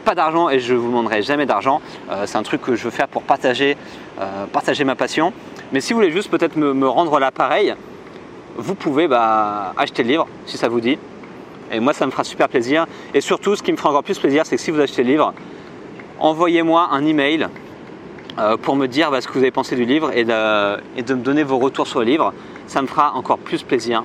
[0.05, 1.81] pas d'argent et je vous demanderai jamais d'argent.
[2.09, 3.77] Euh, c'est un truc que je veux faire pour partager,
[4.19, 5.33] euh, partager ma passion.
[5.71, 7.75] Mais si vous voulez juste peut-être me, rendre l'appareil,
[8.57, 10.97] vous pouvez bah, acheter le livre si ça vous dit.
[11.71, 12.87] Et moi, ça me fera super plaisir.
[13.13, 15.11] Et surtout, ce qui me fera encore plus plaisir, c'est que si vous achetez le
[15.11, 15.33] livre,
[16.19, 17.47] envoyez-moi un email
[18.39, 21.21] euh, pour me dire bah, ce que vous avez pensé du livre et de, me
[21.21, 22.33] donner vos retours sur le livre.
[22.67, 24.03] Ça me fera encore plus plaisir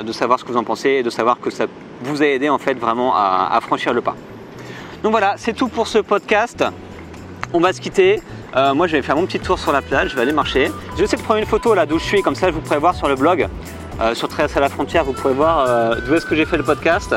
[0.00, 1.66] de savoir ce que vous en pensez et de savoir que ça
[2.02, 4.16] vous a aidé en fait vraiment à franchir le pas.
[5.04, 6.64] Donc voilà, c'est tout pour ce podcast.
[7.52, 8.22] On va se quitter.
[8.56, 10.72] Euh, moi, je vais faire mon petit tour sur la plage, je vais aller marcher.
[10.92, 12.78] Je vais essayer de prendre une photo là d'où je suis, comme ça vous pourrez
[12.78, 13.46] voir sur le blog.
[14.00, 16.62] Euh, sur Traverser la frontière, vous pourrez voir euh, d'où est-ce que j'ai fait le
[16.62, 17.14] podcast.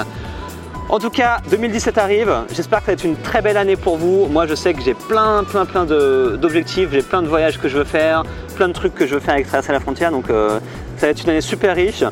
[0.90, 2.36] En tout cas, 2017 arrive.
[2.54, 4.26] J'espère que ça va être une très belle année pour vous.
[4.26, 6.90] Moi, je sais que j'ai plein, plein, plein d'objectifs.
[6.92, 8.24] J'ai plein de voyages que je veux faire,
[8.58, 10.12] plein de trucs que je veux faire avec Traverser la frontière.
[10.12, 12.04] Donc, ça va être une année super riche.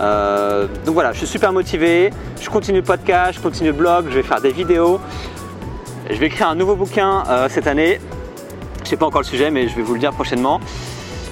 [0.00, 2.10] Euh, donc voilà, je suis super motivé.
[2.40, 5.00] Je continue le podcast, je continue le blog, je vais faire des vidéos.
[6.10, 8.00] Je vais écrire un nouveau bouquin euh, cette année.
[8.78, 10.60] Je ne sais pas encore le sujet, mais je vais vous le dire prochainement.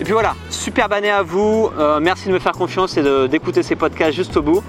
[0.00, 1.70] Et puis voilà, super année à vous.
[1.78, 4.62] Euh, merci de me faire confiance et d'écouter ces podcasts juste au bout.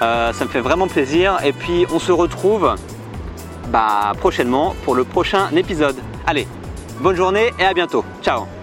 [0.00, 1.38] ça me fait vraiment plaisir.
[1.44, 2.74] Et puis on se retrouve
[3.68, 5.96] bah, prochainement pour le prochain épisode.
[6.26, 6.46] Allez,
[7.00, 8.04] bonne journée et à bientôt.
[8.22, 8.55] Ciao